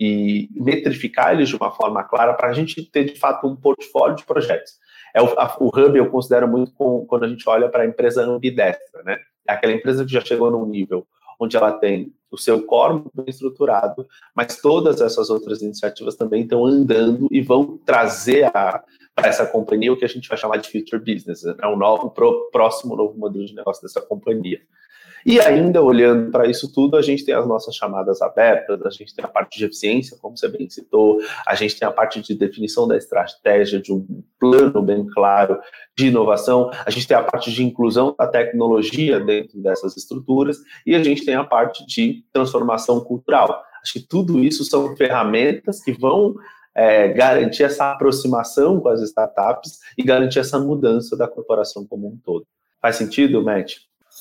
e 0.00 0.48
metrificar 0.54 1.34
eles 1.34 1.48
de 1.48 1.56
uma 1.56 1.70
forma 1.70 2.02
clara 2.04 2.32
para 2.32 2.48
a 2.48 2.52
gente 2.52 2.82
ter, 2.90 3.04
de 3.04 3.18
fato, 3.18 3.46
um 3.46 3.56
portfólio 3.56 4.16
de 4.16 4.24
projetos. 4.24 4.78
É 5.16 5.22
o, 5.22 5.28
a, 5.40 5.56
o 5.58 5.68
Hub 5.68 5.96
eu 5.96 6.10
considero 6.10 6.46
muito 6.46 6.72
com, 6.72 7.06
quando 7.06 7.24
a 7.24 7.28
gente 7.28 7.48
olha 7.48 7.70
para 7.70 7.84
a 7.84 7.86
empresa 7.86 8.22
ambidestra, 8.22 9.02
né? 9.02 9.18
É 9.48 9.52
aquela 9.54 9.72
empresa 9.72 10.04
que 10.04 10.12
já 10.12 10.20
chegou 10.20 10.50
num 10.50 10.66
nível 10.66 11.06
onde 11.40 11.56
ela 11.56 11.72
tem 11.72 12.12
o 12.30 12.36
seu 12.36 12.62
core 12.66 13.02
bem 13.14 13.24
estruturado, 13.28 14.06
mas 14.34 14.60
todas 14.60 15.00
essas 15.00 15.30
outras 15.30 15.62
iniciativas 15.62 16.16
também 16.16 16.42
estão 16.42 16.66
andando 16.66 17.28
e 17.30 17.40
vão 17.40 17.78
trazer 17.78 18.50
para 18.50 18.84
essa 19.16 19.46
companhia 19.46 19.90
o 19.90 19.96
que 19.96 20.04
a 20.04 20.08
gente 20.08 20.28
vai 20.28 20.36
chamar 20.36 20.58
de 20.58 20.70
future 20.70 21.02
business, 21.02 21.44
é 21.46 21.54
né? 21.54 21.66
um 21.66 21.76
novo, 21.76 22.12
próximo 22.52 22.94
novo 22.94 23.18
modelo 23.18 23.46
de 23.46 23.54
negócio 23.54 23.82
dessa 23.82 24.02
companhia. 24.02 24.60
E 25.26 25.40
ainda 25.40 25.82
olhando 25.82 26.30
para 26.30 26.46
isso 26.46 26.72
tudo, 26.72 26.96
a 26.96 27.02
gente 27.02 27.24
tem 27.24 27.34
as 27.34 27.48
nossas 27.48 27.74
chamadas 27.74 28.22
abertas, 28.22 28.80
a 28.86 28.90
gente 28.90 29.12
tem 29.12 29.24
a 29.24 29.28
parte 29.28 29.58
de 29.58 29.64
eficiência, 29.64 30.16
como 30.22 30.38
você 30.38 30.46
bem 30.46 30.70
citou, 30.70 31.18
a 31.44 31.52
gente 31.56 31.76
tem 31.76 31.88
a 31.88 31.90
parte 31.90 32.22
de 32.22 32.32
definição 32.32 32.86
da 32.86 32.96
estratégia, 32.96 33.80
de 33.80 33.92
um 33.92 34.06
plano 34.38 34.80
bem 34.80 35.04
claro 35.04 35.58
de 35.98 36.06
inovação, 36.06 36.70
a 36.86 36.90
gente 36.92 37.08
tem 37.08 37.16
a 37.16 37.24
parte 37.24 37.50
de 37.50 37.64
inclusão 37.64 38.14
da 38.16 38.28
tecnologia 38.28 39.18
dentro 39.18 39.60
dessas 39.60 39.96
estruturas 39.96 40.58
e 40.86 40.94
a 40.94 41.02
gente 41.02 41.24
tem 41.24 41.34
a 41.34 41.42
parte 41.42 41.84
de 41.84 42.24
transformação 42.32 43.00
cultural. 43.00 43.64
Acho 43.82 43.94
que 43.94 44.06
tudo 44.06 44.38
isso 44.38 44.64
são 44.64 44.94
ferramentas 44.94 45.82
que 45.82 45.90
vão 45.90 46.36
é, 46.72 47.08
garantir 47.08 47.64
essa 47.64 47.90
aproximação 47.90 48.78
com 48.78 48.90
as 48.90 49.02
startups 49.02 49.80
e 49.98 50.04
garantir 50.04 50.38
essa 50.38 50.60
mudança 50.60 51.16
da 51.16 51.26
corporação 51.26 51.84
como 51.84 52.06
um 52.06 52.16
todo. 52.16 52.46
Faz 52.80 52.94
sentido, 52.94 53.42
Matt? 53.42 53.78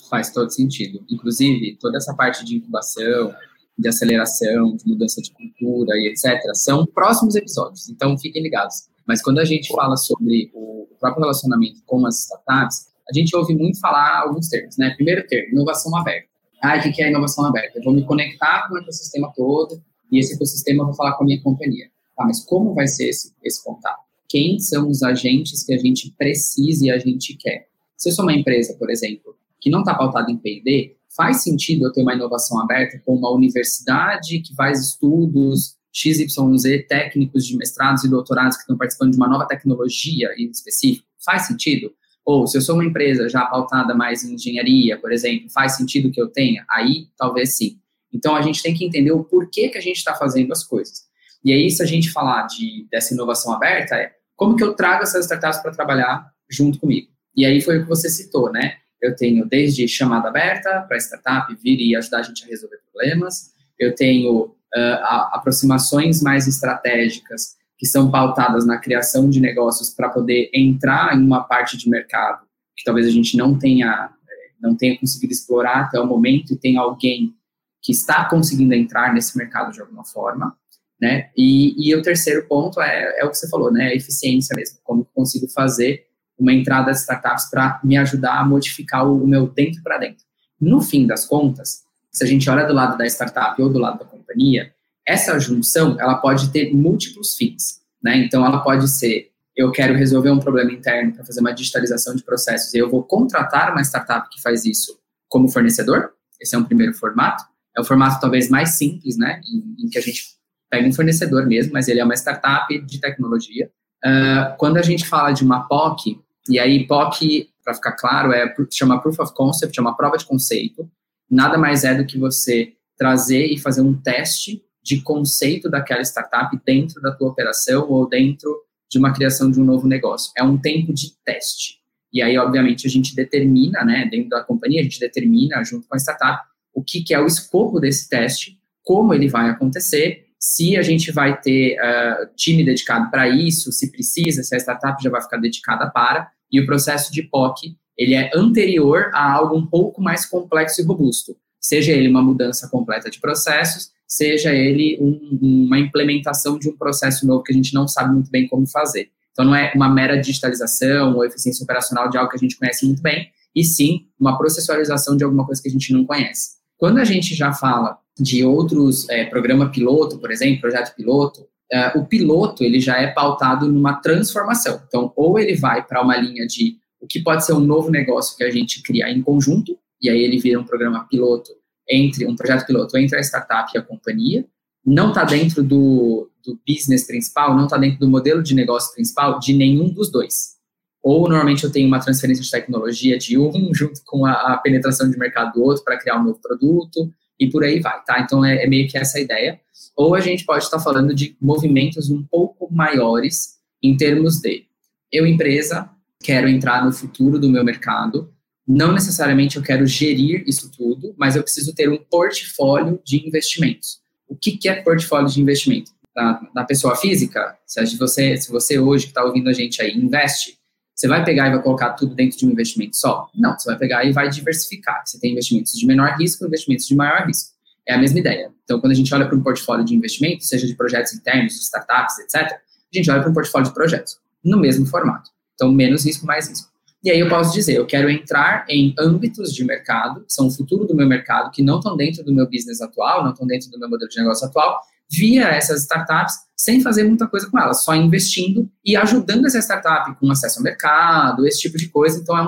Faz 0.09 0.31
todo 0.31 0.50
sentido. 0.50 1.03
Inclusive, 1.09 1.77
toda 1.79 1.97
essa 1.97 2.13
parte 2.13 2.45
de 2.45 2.57
incubação, 2.57 3.33
de 3.77 3.89
aceleração, 3.89 4.75
de 4.75 4.88
mudança 4.88 5.21
de 5.21 5.31
cultura 5.31 5.97
e 5.97 6.07
etc., 6.07 6.39
são 6.53 6.85
próximos 6.85 7.35
episódios, 7.35 7.89
então 7.89 8.17
fiquem 8.17 8.41
ligados. 8.41 8.88
Mas 9.05 9.21
quando 9.21 9.39
a 9.39 9.45
gente 9.45 9.71
fala 9.74 9.97
sobre 9.97 10.50
o 10.53 10.88
próprio 11.00 11.21
relacionamento 11.21 11.81
com 11.85 12.05
as 12.05 12.21
startups, 12.21 12.88
a 13.07 13.13
gente 13.13 13.35
ouve 13.35 13.55
muito 13.55 13.79
falar 13.79 14.21
alguns 14.21 14.47
termos, 14.47 14.77
né? 14.77 14.91
Primeiro 14.95 15.27
termo, 15.27 15.51
inovação 15.53 15.95
aberta. 15.95 16.27
Ah, 16.63 16.77
o 16.77 16.81
que 16.81 17.03
é 17.03 17.09
inovação 17.09 17.45
aberta? 17.45 17.77
Eu 17.77 17.83
vou 17.83 17.93
me 17.93 18.03
conectar 18.03 18.67
com 18.67 18.74
o 18.74 18.77
ecossistema 18.79 19.31
todo 19.35 19.79
e 20.12 20.19
esse 20.19 20.33
ecossistema 20.33 20.81
eu 20.81 20.88
vou 20.88 20.95
falar 20.95 21.13
com 21.13 21.24
a 21.24 21.27
minha 21.27 21.41
companhia. 21.41 21.88
Tá, 22.15 22.25
mas 22.25 22.43
como 22.43 22.74
vai 22.74 22.88
ser 22.88 23.09
esse, 23.09 23.33
esse 23.43 23.63
contato? 23.63 24.03
Quem 24.27 24.57
são 24.59 24.89
os 24.89 25.03
agentes 25.03 25.63
que 25.63 25.74
a 25.74 25.77
gente 25.77 26.12
precisa 26.17 26.85
e 26.85 26.89
a 26.89 26.97
gente 26.97 27.35
quer? 27.35 27.67
Se 27.95 28.09
eu 28.09 28.13
sou 28.13 28.25
uma 28.25 28.33
empresa, 28.33 28.75
por 28.79 28.89
exemplo, 28.89 29.35
que 29.65 29.72
não 29.72 29.79
está 29.79 29.95
pautada 29.95 30.31
em 30.31 30.38
P&D, 30.38 30.95
faz 31.17 31.41
sentido 31.41 31.88
eu 31.88 31.91
ter 31.91 32.03
uma 32.03 32.13
inovação 32.13 32.62
aberta 32.62 33.01
com 33.03 33.15
uma 33.15 33.31
universidade 33.31 34.39
que 34.41 34.53
faz 34.53 34.79
estudos 34.79 35.75
XYZ 35.91 36.86
técnicos 36.88 37.48
de 37.48 37.57
mestrados 37.57 38.03
e 38.03 38.07
doutorados 38.07 38.57
que 38.57 38.62
estão 38.62 38.77
participando 38.77 39.13
de 39.13 39.17
uma 39.17 39.27
nova 39.27 39.48
tecnologia 39.48 40.29
em 40.38 40.51
específico? 40.51 41.07
Faz 41.25 41.48
sentido? 41.48 41.91
Ou 42.24 42.45
se 42.45 42.55
eu 42.55 42.62
sou 42.62 42.75
uma 42.75 42.86
empresa 42.86 43.27
já 43.27 43.43
pautada 43.48 43.95
mais 43.95 44.24
em 44.24 44.36
engenharia, 44.36 45.00
por 45.00 45.12
exemplo, 45.12 45.50
faz 45.50 45.75
sentido 45.77 46.12
que 46.12 46.22
eu 46.22 46.27
tenha? 46.27 46.63
Aí, 46.69 47.07
talvez 47.17 47.57
sim. 47.57 47.79
Então, 48.13 48.36
a 48.36 48.43
gente 48.43 48.62
tem 48.62 48.75
que 48.75 48.86
entender 48.86 49.13
o 49.13 49.24
porquê 49.24 49.69
que 49.69 49.79
a 49.79 49.81
gente 49.81 49.98
está 49.98 50.13
fazendo 50.13 50.51
as 50.51 50.63
coisas. 50.63 51.05
E 51.43 51.51
aí, 51.51 51.72
se 51.72 51.81
a 51.81 51.88
gente 51.88 52.12
falar 52.12 52.45
de, 52.45 52.88
dessa 52.91 53.15
inovação 53.15 53.51
aberta, 53.51 53.95
é 53.95 54.12
como 54.36 54.55
que 54.55 54.63
eu 54.63 54.75
trago 54.75 55.01
essas 55.01 55.25
startups 55.25 55.60
para 55.63 55.72
trabalhar 55.72 56.31
junto 56.48 56.79
comigo? 56.79 57.07
E 57.36 57.48
aí 57.48 57.60
foi 57.62 57.79
o 57.79 57.81
que 57.81 57.89
você 57.89 58.10
citou, 58.10 58.51
né? 58.51 58.77
Eu 59.05 59.15
tenho 59.15 59.45
desde 59.45 59.88
chamada 59.88 60.29
aberta 60.29 60.81
para 60.88 60.97
startup 60.97 61.53
vir 61.55 61.79
e 61.79 61.95
ajudar 61.95 62.19
a 62.19 62.24
gente 62.24 62.43
a 62.43 62.47
resolver 62.47 62.77
problemas, 62.91 63.53
eu 63.77 63.93
tenho 63.93 64.45
uh, 64.45 65.31
aproximações 65.31 66.21
mais 66.21 66.47
estratégicas 66.47 67.55
que 67.77 67.85
são 67.85 68.09
pautadas 68.09 68.65
na 68.65 68.77
criação 68.77 69.29
de 69.29 69.39
negócios 69.39 69.89
para 69.89 70.09
poder 70.09 70.50
entrar 70.53 71.15
em 71.15 71.24
uma 71.24 71.43
parte 71.43 71.77
de 71.77 71.89
mercado 71.89 72.45
que 72.75 72.83
talvez 72.83 73.07
a 73.07 73.12
gente 73.12 73.38
não 73.38 73.57
tenha 73.57 74.09
eh, 74.27 74.51
não 74.62 74.75
tenha 74.75 74.97
conseguido 75.00 75.33
explorar 75.33 75.81
até 75.81 76.00
o 76.00 76.05
momento 76.05 76.53
e 76.53 76.57
tem 76.57 76.77
alguém 76.77 77.33
que 77.81 77.91
está 77.91 78.25
conseguindo 78.27 78.74
entrar 78.74 79.13
nesse 79.13 79.38
mercado 79.38 79.71
de 79.71 79.79
alguma 79.79 80.03
forma, 80.03 80.57
né? 81.00 81.29
E, 81.38 81.75
e 81.77 81.95
o 81.95 82.01
terceiro 82.01 82.47
ponto 82.47 82.81
é, 82.81 83.19
é 83.19 83.25
o 83.25 83.29
que 83.29 83.38
você 83.38 83.50
falou, 83.50 83.71
né? 83.71 83.89
A 83.89 83.95
eficiência 83.95 84.55
mesmo, 84.55 84.79
como 84.83 85.05
consigo 85.13 85.47
fazer 85.50 86.07
uma 86.38 86.54
entrada 86.54 86.92
de 86.92 86.98
startups 86.98 87.50
para 87.50 87.80
me 87.84 87.98
ajudar 87.98 88.39
a 88.39 88.46
modificar 88.46 89.10
o, 89.10 89.25
meu 89.25 89.48
dentro 89.48 89.82
para 89.82 89.98
dentro. 89.98 90.24
No 90.60 90.82
fim 90.82 91.08
das 91.08 91.25
contas, 91.25 91.84
se 92.12 92.24
a 92.24 92.27
gente 92.27 92.50
olha 92.50 92.65
do 92.65 92.74
lado 92.74 92.98
da 92.98 93.06
startup 93.06 93.62
ou 93.62 93.70
do 93.70 93.80
lado 93.80 94.00
da 94.00 94.06
companhia, 94.06 94.74
essa 95.08 95.39
junção 95.39 96.00
ela 96.00 96.15
pode 96.15 96.51
ter 96.51 96.74
múltiplos 96.74 97.36
fins, 97.36 97.82
né? 98.01 98.18
Então 98.18 98.46
ela 98.46 98.60
pode 98.60 98.88
ser 98.89 99.32
eu 99.56 99.72
quero 99.72 99.96
resolver 99.96 100.30
um 100.32 100.39
problema 100.39 100.72
interno 100.74 101.13
para 101.13 101.24
fazer 101.24 101.39
uma 101.39 101.54
digitalização 101.54 102.13
de 102.13 102.24
processos 102.24 102.74
e 102.74 102.77
eu 102.77 102.89
vou 102.89 103.04
contratar 103.04 103.72
uma 103.72 103.82
startup 103.82 104.27
que 104.30 104.42
faz 104.42 104.65
isso 104.65 105.00
como 105.30 105.48
fornecedor. 105.48 106.12
Esse 106.42 106.56
é 106.56 106.58
um 106.58 106.63
primeiro 106.65 106.94
formato. 106.94 107.44
É 107.75 107.80
o 107.80 107.84
formato 107.84 108.20
talvez 108.20 108.50
mais 108.50 108.77
simples, 108.77 109.18
né? 109.18 109.39
Em, 109.48 109.86
em 109.86 109.89
que 109.89 109.98
a 109.98 110.01
gente 110.01 110.36
pega 110.70 110.88
um 110.88 110.94
fornecedor 110.94 111.46
mesmo, 111.46 111.72
mas 111.72 111.88
ele 111.88 112.01
é 112.01 112.04
uma 112.04 112.15
startup 112.15 112.77
de 112.86 113.00
tecnologia. 113.00 113.72
Uh, 114.04 114.56
quando 114.58 114.77
a 114.77 114.82
gente 114.82 115.06
fala 115.06 115.32
de 115.32 115.44
uma 115.44 115.68
POC, 115.68 116.20
e 116.49 116.59
aí 116.59 116.85
POC, 116.85 117.49
para 117.63 117.73
ficar 117.73 117.93
claro, 117.93 118.31
é 118.31 118.53
chama 118.71 119.01
Proof 119.01 119.19
of 119.19 119.33
Concept, 119.33 119.77
é 119.77 119.81
uma 119.81 119.95
prova 119.95 120.17
de 120.17 120.25
conceito. 120.25 120.89
Nada 121.29 121.57
mais 121.57 121.83
é 121.83 121.95
do 121.95 122.05
que 122.05 122.17
você 122.17 122.73
trazer 122.97 123.47
e 123.47 123.57
fazer 123.57 123.81
um 123.81 123.93
teste 123.93 124.63
de 124.83 125.01
conceito 125.01 125.69
daquela 125.69 126.01
startup 126.01 126.55
dentro 126.63 127.01
da 127.01 127.11
tua 127.11 127.29
operação 127.29 127.89
ou 127.89 128.07
dentro 128.07 128.55
de 128.89 128.99
uma 128.99 129.11
criação 129.11 129.49
de 129.49 129.59
um 129.59 129.63
novo 129.63 129.87
negócio. 129.87 130.31
É 130.37 130.43
um 130.43 130.57
tempo 130.57 130.93
de 130.93 131.11
teste. 131.25 131.79
E 132.13 132.21
aí, 132.21 132.37
obviamente, 132.37 132.85
a 132.85 132.89
gente 132.89 133.15
determina, 133.15 133.83
né, 133.83 134.07
dentro 134.09 134.29
da 134.29 134.43
companhia, 134.43 134.79
a 134.79 134.83
gente 134.83 134.99
determina, 134.99 135.63
junto 135.63 135.87
com 135.87 135.95
a 135.95 135.99
startup, 135.99 136.43
o 136.73 136.83
que, 136.83 137.03
que 137.03 137.13
é 137.13 137.19
o 137.19 137.25
escopo 137.25 137.79
desse 137.79 138.07
teste, 138.07 138.59
como 138.83 139.13
ele 139.13 139.27
vai 139.27 139.49
acontecer, 139.49 140.25
se 140.39 140.77
a 140.77 140.81
gente 140.83 141.11
vai 141.11 141.41
ter 141.41 141.75
uh, 141.79 142.29
time 142.35 142.63
dedicado 142.63 143.09
para 143.09 143.27
isso, 143.27 143.71
se 143.71 143.91
precisa, 143.91 144.43
se 144.43 144.53
a 144.55 144.59
startup 144.59 145.01
já 145.03 145.09
vai 145.09 145.21
ficar 145.21 145.37
dedicada 145.37 145.89
para, 145.89 146.29
e 146.55 146.62
o 146.62 146.65
processo 146.65 147.12
de 147.12 147.21
POC, 147.24 147.75
ele 147.97 148.13
é 148.13 148.31
anterior 148.33 149.12
a 149.13 149.33
algo 149.33 149.57
um 149.57 149.65
pouco 149.65 150.01
mais 150.01 150.25
complexo 150.25 150.81
e 150.81 150.85
robusto, 150.85 151.35
seja 151.59 151.91
ele 151.91 152.07
uma 152.07 152.21
mudança 152.21 152.69
completa 152.69 153.09
de 153.09 153.19
processos, 153.19 153.91
seja 154.07 154.53
ele 154.53 154.97
um, 155.01 155.65
uma 155.65 155.77
implementação 155.77 156.57
de 156.57 156.69
um 156.69 156.77
processo 156.77 157.27
novo 157.27 157.43
que 157.43 157.51
a 157.51 157.55
gente 157.55 157.74
não 157.74 157.88
sabe 157.88 158.13
muito 158.13 158.31
bem 158.31 158.47
como 158.47 158.65
fazer. 158.65 159.09
Então, 159.33 159.43
não 159.43 159.53
é 159.53 159.74
uma 159.75 159.89
mera 159.89 160.15
digitalização 160.15 161.15
ou 161.15 161.25
eficiência 161.25 161.63
operacional 161.63 162.09
de 162.09 162.17
algo 162.17 162.29
que 162.29 162.38
a 162.38 162.39
gente 162.39 162.57
conhece 162.57 162.85
muito 162.85 163.01
bem, 163.01 163.27
e 163.53 163.65
sim 163.65 164.07
uma 164.17 164.38
processualização 164.38 165.17
de 165.17 165.25
alguma 165.25 165.45
coisa 165.45 165.62
que 165.62 165.67
a 165.67 165.71
gente 165.71 165.91
não 165.91 166.05
conhece. 166.05 166.51
Quando 166.77 167.00
a 167.00 167.03
gente 167.03 167.35
já 167.35 167.51
fala 167.51 167.97
de 168.17 168.45
outros, 168.45 169.09
é, 169.09 169.25
programa 169.25 169.69
piloto, 169.69 170.17
por 170.19 170.31
exemplo, 170.31 170.62
projeto 170.62 170.95
piloto, 170.95 171.45
é, 171.72 171.98
o 171.98 172.05
piloto 172.05 172.63
ele 172.63 172.79
já 172.79 172.98
é 172.98 173.07
pautado 173.07 173.72
numa 173.72 173.95
transformação. 173.95 174.81
Então, 174.88 175.12
ou 175.15 175.39
ele 175.39 175.55
vai 175.55 175.86
para 175.86 176.01
uma 176.01 176.15
linha 176.17 176.45
de 176.45 176.77
o 177.00 177.07
que 177.07 177.19
pode 177.19 177.45
ser 177.45 177.53
um 177.53 177.60
novo 177.60 177.89
negócio 177.89 178.36
que 178.38 178.43
a 178.43 178.51
gente 178.51 178.81
cria 178.81 179.10
em 179.10 179.22
conjunto, 179.22 179.77
e 180.01 180.10
aí 180.10 180.19
ele 180.19 180.39
vira 180.39 180.60
um 180.60 180.63
programa 180.63 181.07
piloto 181.07 181.51
entre 181.89 182.25
um 182.25 182.36
projeto 182.36 182.65
piloto 182.65 182.98
entre 182.98 183.17
a 183.17 183.22
startup 183.22 183.72
e 183.74 183.77
a 183.77 183.81
companhia, 183.81 184.45
não 184.86 185.10
está 185.10 185.24
dentro 185.24 185.63
do, 185.63 186.29
do 186.43 186.60
business 186.67 187.05
principal, 187.05 187.55
não 187.55 187.65
está 187.65 187.77
dentro 187.77 188.00
do 188.00 188.10
modelo 188.10 188.41
de 188.41 188.53
negócio 188.53 188.93
principal 188.93 189.39
de 189.39 189.53
nenhum 189.53 189.89
dos 189.89 190.12
dois. 190.12 190.55
Ou 191.03 191.27
normalmente 191.27 191.63
eu 191.63 191.72
tenho 191.72 191.88
uma 191.88 192.00
transferência 192.00 192.43
de 192.43 192.50
tecnologia 192.50 193.17
de 193.17 193.38
um 193.38 193.69
junto 193.74 194.01
com 194.05 194.25
a, 194.25 194.53
a 194.53 194.57
penetração 194.57 195.10
de 195.10 195.17
mercado 195.17 195.53
do 195.53 195.63
outro 195.63 195.84
para 195.84 195.98
criar 195.98 196.19
um 196.19 196.24
novo 196.24 196.39
produto 196.39 197.12
e 197.39 197.50
por 197.50 197.63
aí 197.63 197.80
vai, 197.80 198.04
tá? 198.04 198.20
Então 198.20 198.44
é, 198.44 198.63
é 198.63 198.68
meio 198.68 198.88
que 198.88 198.98
essa 198.98 199.20
ideia. 199.20 199.60
Ou 199.96 200.15
a 200.15 200.20
gente 200.20 200.46
pode 200.46 200.63
estar 200.63 200.80
falando 200.80 201.13
de 201.13 201.36
movimentos 201.42 202.10
um 202.10 202.24
pouco 202.24 202.72
maiores 202.72 203.56
em 203.82 203.96
termos 203.96 204.39
de 204.39 204.65
eu 205.12 205.25
empresa 205.25 205.89
quero 206.24 206.48
entrar 206.48 206.84
no 206.84 206.92
futuro 206.92 207.39
do 207.39 207.50
meu 207.50 207.63
mercado 207.63 208.34
não 208.68 208.92
necessariamente 208.92 209.58
eu 209.58 209.63
quero 209.63 209.86
gerir 209.86 210.44
isso 210.48 210.72
tudo, 210.72 211.13
mas 211.18 211.36
eu 211.36 211.44
preciso 211.44 211.74
ter 211.75 211.89
um 211.89 211.98
portfólio 211.98 213.00
de 213.06 213.25
investimentos. 213.25 214.00
O 214.27 214.36
que, 214.36 214.58
que 214.58 214.68
é 214.68 214.82
portfólio 214.82 215.30
de 215.30 215.39
investimento? 215.39 215.92
Na, 216.15 216.50
na 216.56 216.63
pessoa 216.63 216.96
física, 216.96 217.58
se 217.65 217.98
você, 217.98 218.38
se 218.38 218.50
você 218.50 218.80
hoje 218.80 219.06
que 219.06 219.12
está 219.12 219.24
ouvindo 219.24 219.50
a 219.50 219.54
gente 219.54 219.82
aí 219.82 219.92
investe, 219.92 220.58
você 220.95 221.09
vai 221.09 221.25
pegar 221.25 221.47
e 221.47 221.51
vai 221.51 221.61
colocar 221.61 221.91
tudo 221.91 222.15
dentro 222.15 222.37
de 222.37 222.45
um 222.45 222.51
investimento 222.51 222.95
só? 222.95 223.29
Não, 223.35 223.57
você 223.59 223.69
vai 223.69 223.77
pegar 223.77 224.05
e 224.05 224.13
vai 224.13 224.29
diversificar. 224.29 225.03
Você 225.05 225.19
tem 225.19 225.33
investimentos 225.33 225.73
de 225.73 225.85
menor 225.85 226.15
risco, 226.17 226.45
investimentos 226.45 226.87
de 226.87 226.95
maior 226.95 227.27
risco. 227.27 227.53
É 227.85 227.93
a 227.93 227.97
mesma 227.97 228.17
ideia. 228.17 228.49
Então, 228.63 228.79
quando 228.79 228.93
a 228.93 228.95
gente 228.95 229.13
olha 229.13 229.27
para 229.27 229.35
um 229.35 229.43
portfólio 229.43 229.83
de 229.83 229.93
investimento, 229.93 230.45
seja 230.45 230.65
de 230.65 230.73
projetos 230.73 231.13
internos, 231.13 231.53
startups, 231.61 232.17
etc., 232.19 232.53
a 232.53 232.97
gente 232.97 233.11
olha 233.11 233.21
para 233.21 233.29
um 233.29 233.33
portfólio 233.33 233.67
de 233.67 233.73
projetos, 233.73 234.19
no 234.43 234.57
mesmo 234.57 234.85
formato. 234.85 235.29
Então, 235.53 235.71
menos 235.71 236.05
risco, 236.05 236.25
mais 236.25 236.47
risco. 236.47 236.69
E 237.03 237.11
aí 237.11 237.19
eu 237.19 237.29
posso 237.29 237.53
dizer, 237.53 237.75
eu 237.75 237.85
quero 237.85 238.09
entrar 238.09 238.65
em 238.67 238.95
âmbitos 238.97 239.53
de 239.53 239.63
mercado, 239.63 240.21
que 240.21 240.33
são 240.33 240.47
o 240.47 240.51
futuro 240.51 240.85
do 240.85 240.95
meu 240.95 241.07
mercado, 241.07 241.51
que 241.51 241.61
não 241.61 241.77
estão 241.77 241.95
dentro 241.95 242.23
do 242.23 242.33
meu 242.33 242.49
business 242.49 242.81
atual, 242.81 243.23
não 243.23 243.31
estão 243.31 243.45
dentro 243.45 243.69
do 243.69 243.77
meu 243.77 243.89
modelo 243.89 244.09
de 244.09 244.17
negócio 244.17 244.47
atual, 244.47 244.81
via 245.12 245.47
essas 245.50 245.81
startups, 245.81 246.35
sem 246.55 246.81
fazer 246.81 247.03
muita 247.03 247.27
coisa 247.27 247.50
com 247.50 247.59
elas, 247.59 247.83
só 247.83 247.95
investindo 247.95 248.69
e 248.83 248.95
ajudando 248.95 249.45
essa 249.45 249.59
startup 249.59 250.13
com 250.19 250.31
acesso 250.31 250.59
ao 250.59 250.63
mercado, 250.63 251.45
esse 251.45 251.59
tipo 251.59 251.77
de 251.77 251.89
coisa. 251.89 252.19
Então 252.19 252.38
é 252.38 252.41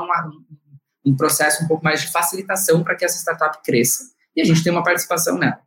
um 1.05 1.15
processo 1.15 1.63
um 1.63 1.67
pouco 1.67 1.83
mais 1.83 2.01
de 2.01 2.11
facilitação 2.11 2.83
para 2.83 2.95
que 2.95 3.05
essa 3.05 3.17
startup 3.17 3.59
cresça 3.63 4.03
e 4.35 4.41
a 4.41 4.45
gente 4.45 4.63
tem 4.63 4.71
uma 4.71 4.83
participação 4.83 5.37
nela. 5.37 5.59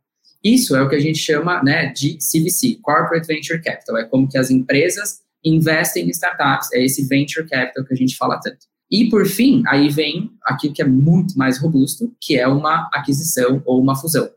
Isso 0.43 0.75
é 0.75 0.81
o 0.81 0.89
que 0.89 0.95
a 0.95 0.99
gente 0.99 1.19
chama 1.19 1.61
né, 1.61 1.87
de 1.87 2.17
CVC, 2.17 2.79
Corporate 2.81 3.27
Venture 3.27 3.61
Capital. 3.61 3.97
É 3.97 4.05
como 4.05 4.27
que 4.27 4.37
as 4.37 4.49
empresas 4.49 5.19
investem 5.43 6.05
em 6.05 6.09
startups, 6.09 6.71
é 6.73 6.83
esse 6.83 7.07
venture 7.07 7.47
capital 7.47 7.83
que 7.85 7.93
a 7.93 7.97
gente 7.97 8.15
fala 8.15 8.39
tanto. 8.39 8.65
E, 8.89 9.09
por 9.09 9.25
fim, 9.25 9.63
aí 9.67 9.89
vem 9.89 10.31
aquilo 10.43 10.73
que 10.73 10.81
é 10.81 10.85
muito 10.85 11.37
mais 11.37 11.57
robusto, 11.59 12.13
que 12.19 12.37
é 12.37 12.47
uma 12.47 12.89
aquisição 12.93 13.61
ou 13.65 13.79
uma 13.79 13.95
fusão. 13.95 14.29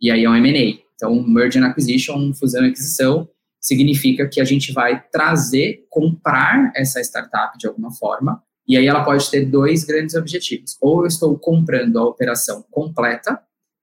E 0.00 0.10
aí 0.10 0.24
é 0.24 0.28
um 0.28 0.34
M&A. 0.34 0.81
Então, 1.02 1.20
Merger 1.20 1.60
and 1.60 1.66
Acquisition, 1.66 2.32
fusão 2.32 2.64
e 2.64 2.68
aquisição, 2.68 3.28
significa 3.60 4.28
que 4.28 4.40
a 4.40 4.44
gente 4.44 4.72
vai 4.72 5.02
trazer, 5.10 5.84
comprar 5.90 6.70
essa 6.76 7.00
startup 7.00 7.58
de 7.58 7.66
alguma 7.66 7.90
forma, 7.90 8.40
e 8.68 8.76
aí 8.76 8.86
ela 8.86 9.02
pode 9.04 9.28
ter 9.28 9.44
dois 9.46 9.82
grandes 9.82 10.14
objetivos. 10.14 10.76
Ou 10.80 11.00
eu 11.00 11.08
estou 11.08 11.36
comprando 11.36 11.98
a 11.98 12.06
operação 12.06 12.64
completa, 12.70 13.42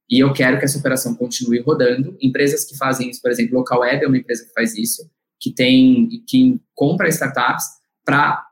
e 0.09 0.19
eu 0.19 0.31
quero 0.31 0.57
que 0.57 0.63
essa 0.63 0.79
operação 0.79 1.13
continue 1.13 1.59
rodando. 1.59 2.17
Empresas 2.21 2.63
que 2.63 2.77
fazem 2.77 3.09
isso, 3.09 3.21
por 3.21 3.29
exemplo, 3.29 3.57
Local 3.57 3.81
Web 3.81 4.05
é 4.05 4.07
uma 4.07 4.17
empresa 4.17 4.45
que 4.45 4.53
faz 4.53 4.77
isso, 4.77 5.05
que 5.41 5.51
tem, 5.51 6.23
que 6.25 6.57
compra 6.73 7.09
startups 7.09 7.65
para 8.05 8.45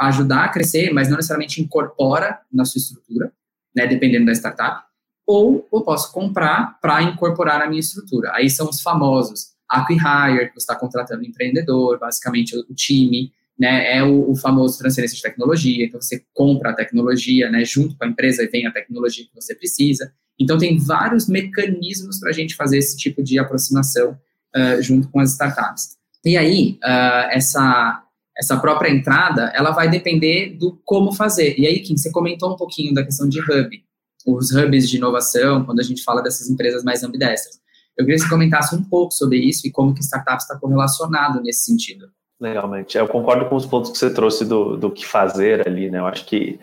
ajudar 0.00 0.46
a 0.46 0.48
crescer, 0.48 0.92
mas 0.92 1.08
não 1.08 1.16
necessariamente 1.16 1.62
incorpora 1.62 2.40
na 2.52 2.64
sua 2.64 2.80
estrutura, 2.80 3.32
né, 3.74 3.86
dependendo 3.86 4.26
da 4.26 4.32
startup, 4.32 4.82
ou 5.30 5.68
eu 5.72 5.82
posso 5.82 6.12
comprar 6.12 6.76
para 6.80 7.00
incorporar 7.04 7.60
na 7.60 7.68
minha 7.68 7.78
estrutura. 7.78 8.32
Aí 8.34 8.50
são 8.50 8.68
os 8.68 8.82
famosos 8.82 9.50
acquihire, 9.68 10.48
que 10.48 10.54
você 10.54 10.64
está 10.64 10.74
contratando 10.74 11.22
um 11.22 11.24
empreendedor, 11.24 12.00
basicamente 12.00 12.56
o, 12.56 12.74
time, 12.74 13.30
né, 13.56 13.96
é 13.96 14.02
o, 14.02 14.32
o, 14.32 14.34
famoso 14.34 14.76
transferência 14.76 15.14
de 15.14 15.22
tecnologia, 15.22 15.86
então 15.86 16.00
você 16.00 16.24
compra 16.34 16.70
a 16.70 16.74
tecnologia, 16.74 17.48
né, 17.48 17.64
junto 17.64 17.96
com 17.96 18.04
a 18.04 18.08
empresa 18.08 18.42
e 18.42 18.48
vem 18.48 18.66
a 18.66 18.72
tecnologia 18.72 19.24
que 19.24 19.40
você 19.40 19.54
precisa. 19.54 20.12
Então 20.36 20.58
tem 20.58 20.76
vários 20.76 21.28
mecanismos 21.28 22.18
para 22.18 22.30
a 22.30 22.32
gente 22.32 22.56
fazer 22.56 22.78
esse 22.78 22.96
tipo 22.96 23.22
de 23.22 23.38
aproximação 23.38 24.18
uh, 24.56 24.82
junto 24.82 25.08
com 25.10 25.20
as 25.20 25.30
startups. 25.30 25.96
E 26.24 26.36
aí, 26.36 26.76
uh, 26.82 27.30
essa 27.30 28.02
essa 28.36 28.56
própria 28.56 28.90
entrada, 28.90 29.52
ela 29.54 29.70
vai 29.70 29.90
depender 29.90 30.56
do 30.56 30.80
como 30.82 31.12
fazer. 31.12 31.58
E 31.58 31.66
aí, 31.66 31.80
Kim, 31.80 31.94
você 31.94 32.10
comentou 32.10 32.54
um 32.54 32.56
pouquinho 32.56 32.94
da 32.94 33.04
questão 33.04 33.28
de 33.28 33.38
hub, 33.38 33.84
os 34.26 34.52
hubs 34.52 34.88
de 34.88 34.96
inovação, 34.96 35.64
quando 35.64 35.80
a 35.80 35.82
gente 35.82 36.02
fala 36.02 36.22
dessas 36.22 36.48
empresas 36.48 36.82
mais 36.84 37.02
ambidestras. 37.02 37.60
Eu 37.96 38.04
queria 38.04 38.16
que 38.16 38.24
você 38.24 38.30
comentasse 38.30 38.74
um 38.74 38.82
pouco 38.82 39.12
sobre 39.12 39.38
isso 39.38 39.66
e 39.66 39.70
como 39.70 39.94
que 39.94 40.00
startups 40.00 40.44
está 40.44 40.58
correlacionado 40.58 41.40
nesse 41.40 41.64
sentido. 41.64 42.10
Legalmente. 42.40 42.96
Eu 42.96 43.06
concordo 43.06 43.46
com 43.46 43.56
os 43.56 43.66
pontos 43.66 43.90
que 43.90 43.98
você 43.98 44.12
trouxe 44.12 44.44
do, 44.44 44.76
do 44.76 44.90
que 44.90 45.06
fazer 45.06 45.66
ali, 45.68 45.90
né? 45.90 45.98
Eu 45.98 46.06
acho 46.06 46.24
que, 46.24 46.58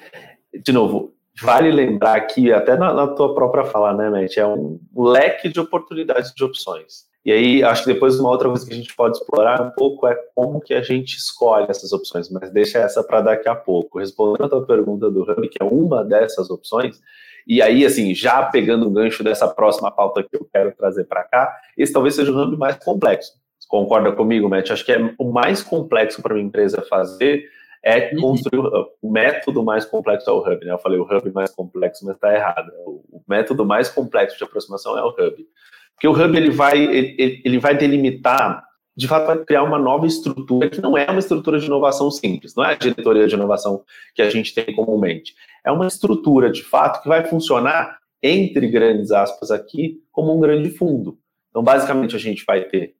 de 0.64 0.72
novo, 0.72 1.14
vale 1.40 1.72
lembrar 1.72 2.16
aqui, 2.16 2.52
até 2.52 2.76
na, 2.76 2.94
na 2.94 3.08
tua 3.08 3.36
própria 3.36 3.64
fala, 3.64 3.94
né, 3.94 4.10
Matt, 4.10 4.38
é 4.38 4.48
um 4.48 4.80
leque 4.96 5.50
de 5.50 5.60
oportunidades 5.60 6.34
de 6.34 6.44
opções. 6.44 7.06
E 7.24 7.32
aí, 7.32 7.64
acho 7.64 7.84
que 7.84 7.94
depois 7.94 8.20
uma 8.20 8.30
outra 8.30 8.48
coisa 8.48 8.66
que 8.66 8.74
a 8.74 8.76
gente 8.76 8.96
pode 8.96 9.18
explorar 9.18 9.62
um 9.62 9.70
pouco 9.72 10.08
é 10.08 10.16
como 10.34 10.62
que 10.62 10.74
a 10.74 10.82
gente 10.82 11.18
escolhe 11.18 11.68
essas 11.70 11.92
opções, 11.92 12.30
mas 12.30 12.50
deixa 12.52 12.80
essa 12.80 13.04
para 13.04 13.22
daqui 13.22 13.50
a 13.50 13.56
pouco. 13.56 14.00
Respondendo 14.00 14.46
a 14.46 14.50
tua 14.50 14.66
pergunta 14.66 15.12
do 15.12 15.24
Hub, 15.24 15.48
que 15.50 15.62
é 15.62 15.66
uma 15.66 16.04
dessas 16.06 16.50
opções, 16.50 17.00
e 17.48 17.62
aí, 17.62 17.86
assim, 17.86 18.14
já 18.14 18.44
pegando 18.44 18.88
o 18.88 18.92
gancho 18.92 19.24
dessa 19.24 19.48
próxima 19.48 19.90
pauta 19.90 20.22
que 20.22 20.36
eu 20.36 20.48
quero 20.52 20.76
trazer 20.76 21.06
para 21.06 21.24
cá, 21.24 21.58
esse 21.78 21.94
talvez 21.94 22.16
seja 22.16 22.32
o 22.32 22.42
Hub 22.42 22.58
mais 22.58 22.76
complexo. 22.78 23.34
Concorda 23.68 24.12
comigo, 24.12 24.50
Matt? 24.50 24.72
Acho 24.72 24.86
que 24.86 24.92
é 24.92 25.14
o 25.18 25.32
mais 25.32 25.62
complexo 25.62 26.22
para 26.22 26.34
uma 26.34 26.42
empresa 26.42 26.82
fazer 26.90 27.46
é 27.84 28.14
uhum. 28.14 28.22
construir 28.22 28.60
o 29.02 29.12
método 29.12 29.64
mais 29.64 29.86
complexo 29.86 30.30
é 30.30 30.34
o 30.34 30.40
hub, 30.40 30.66
né? 30.66 30.74
Eu 30.74 30.80
falei 30.80 31.00
o 31.00 31.04
hub 31.04 31.32
mais 31.32 31.52
complexo, 31.52 32.06
mas 32.06 32.16
está 32.16 32.34
errado. 32.34 32.70
O 32.86 33.22
método 33.28 33.66
mais 33.66 33.88
complexo 33.88 34.38
de 34.38 34.44
aproximação 34.44 34.98
é 34.98 35.04
o 35.04 35.10
hub. 35.10 35.48
Porque 35.94 36.08
o 36.08 36.12
hub 36.12 36.36
ele 36.36 36.50
vai, 36.50 36.78
ele, 36.78 37.42
ele 37.46 37.60
vai 37.60 37.78
delimitar, 37.78 38.64
de 38.96 39.08
fato, 39.08 39.28
vai 39.28 39.38
criar 39.38 39.64
uma 39.64 39.80
nova 39.80 40.06
estrutura 40.06 40.70
que 40.70 40.82
não 40.82 40.98
é 40.98 41.06
uma 41.10 41.20
estrutura 41.20 41.60
de 41.60 41.66
inovação 41.66 42.12
simples, 42.12 42.56
não 42.56 42.64
é 42.64 42.74
a 42.74 42.76
diretoria 42.76 43.28
de 43.28 43.36
inovação 43.36 43.84
que 44.14 44.22
a 44.22 44.30
gente 44.30 44.54
tem 44.54 44.76
comumente. 44.76 45.34
É 45.68 45.72
uma 45.72 45.86
estrutura, 45.86 46.50
de 46.50 46.64
fato, 46.64 47.02
que 47.02 47.10
vai 47.10 47.26
funcionar, 47.26 47.98
entre 48.24 48.70
grandes 48.70 49.12
aspas 49.12 49.52
aqui, 49.52 50.02
como 50.14 50.34
um 50.34 50.40
grande 50.40 50.70
fundo. 50.70 51.20
Então, 51.50 51.62
basicamente, 51.62 52.16
a 52.16 52.20
gente 52.20 52.46
vai 52.46 52.62
ter 52.64 52.96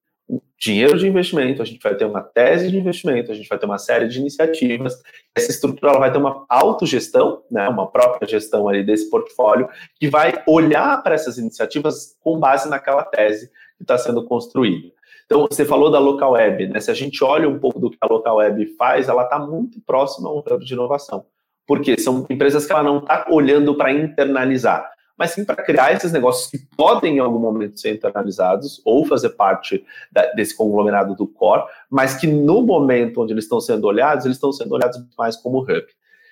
dinheiro 0.60 1.00
de 1.00 1.08
investimento, 1.08 1.62
a 1.62 1.66
gente 1.66 1.82
vai 1.82 1.96
ter 1.96 2.04
uma 2.04 2.22
tese 2.22 2.70
de 2.70 2.78
investimento, 2.78 3.32
a 3.32 3.36
gente 3.36 3.48
vai 3.48 3.58
ter 3.58 3.66
uma 3.66 3.78
série 3.78 4.10
de 4.10 4.20
iniciativas. 4.20 5.02
Essa 5.34 5.50
estrutura 5.50 5.92
ela 5.92 6.00
vai 6.00 6.12
ter 6.12 6.18
uma 6.18 6.46
autogestão, 6.50 7.42
né, 7.50 7.70
uma 7.70 7.88
própria 7.90 8.28
gestão 8.28 8.68
ali 8.68 8.84
desse 8.84 9.10
portfólio, 9.10 9.70
que 9.98 10.10
vai 10.10 10.44
olhar 10.46 11.02
para 11.02 11.16
essas 11.16 11.38
iniciativas 11.38 12.18
com 12.20 12.38
base 12.38 12.68
naquela 12.68 13.04
tese 13.04 13.50
que 13.78 13.84
está 13.84 13.98
sendo 13.98 14.26
construída. 14.26 14.92
Então, 15.26 15.48
você 15.50 15.64
falou 15.64 15.90
da 15.90 16.00
local 16.00 16.34
web, 16.34 16.68
né? 16.68 16.82
Se 16.82 16.92
a 16.92 16.94
gente 16.94 17.24
olha 17.24 17.48
um 17.48 17.60
pouco 17.60 17.80
do 17.80 17.90
que 17.90 17.98
a 18.02 18.08
local 18.08 18.38
web 18.38 18.66
faz, 18.76 19.08
ela 19.08 19.24
está 19.24 19.40
muito 19.40 19.80
próxima 19.80 20.28
a 20.28 20.34
um 20.34 20.60
de 20.60 20.74
inovação. 20.74 21.26
Porque 21.68 22.00
são 22.00 22.26
empresas 22.30 22.66
que 22.66 22.72
ela 22.72 22.82
não 22.82 23.00
está 23.00 23.28
olhando 23.30 23.76
para 23.76 23.92
internalizar 23.92 24.90
mas 25.18 25.32
sim 25.32 25.44
para 25.44 25.56
criar 25.56 25.92
esses 25.94 26.12
negócios 26.12 26.50
que 26.50 26.60
podem 26.78 27.16
em 27.16 27.20
algum 27.20 27.40
momento 27.40 27.80
ser 27.80 27.96
internalizados 27.96 28.80
ou 28.86 29.04
fazer 29.04 29.30
parte 29.30 29.84
da, 30.12 30.32
desse 30.34 30.56
conglomerado 30.56 31.16
do 31.16 31.28
core, 31.28 31.64
mas 31.90 32.16
que 32.16 32.28
no 32.28 32.62
momento 32.62 33.22
onde 33.22 33.34
eles 33.34 33.46
estão 33.46 33.60
sendo 33.60 33.88
olhados, 33.88 34.26
eles 34.26 34.38
estão 34.38 34.52
sendo 34.52 34.74
olhados 34.74 35.04
mais 35.18 35.36
como 35.36 35.62
hub. 35.62 35.86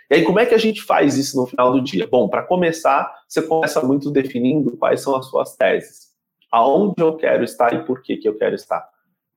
E 0.07 0.15
aí, 0.15 0.23
como 0.23 0.39
é 0.39 0.45
que 0.45 0.53
a 0.53 0.59
gente 0.59 0.83
faz 0.83 1.17
isso 1.17 1.35
no 1.35 1.47
final 1.47 1.71
do 1.71 1.81
dia? 1.81 2.05
Bom, 2.05 2.29
para 2.29 2.43
começar, 2.43 3.11
você 3.27 3.41
começa 3.41 3.81
muito 3.81 4.11
definindo 4.11 4.77
quais 4.77 5.01
são 5.01 5.15
as 5.15 5.25
suas 5.25 5.55
teses. 5.55 6.13
Aonde 6.51 6.93
eu 6.99 7.17
quero 7.17 7.43
estar 7.43 7.73
e 7.73 7.83
por 7.83 8.03
que, 8.03 8.17
que 8.17 8.29
eu 8.29 8.37
quero 8.37 8.53
estar. 8.53 8.87